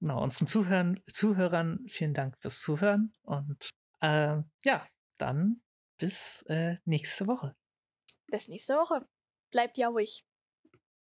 genau, 0.00 0.22
unseren 0.22 0.46
Zuhörern, 0.46 1.00
Zuhörern 1.06 1.84
vielen 1.88 2.14
Dank 2.14 2.36
fürs 2.38 2.60
Zuhören 2.60 3.12
und 3.22 3.70
äh, 4.00 4.38
ja, 4.64 4.86
dann 5.18 5.62
bis 5.98 6.42
äh, 6.48 6.76
nächste 6.84 7.26
Woche. 7.26 7.56
Bis 8.26 8.48
nächste 8.48 8.74
Woche. 8.74 9.06
Bleibt 9.50 9.78
ja 9.78 9.88
ruhig. 9.88 10.25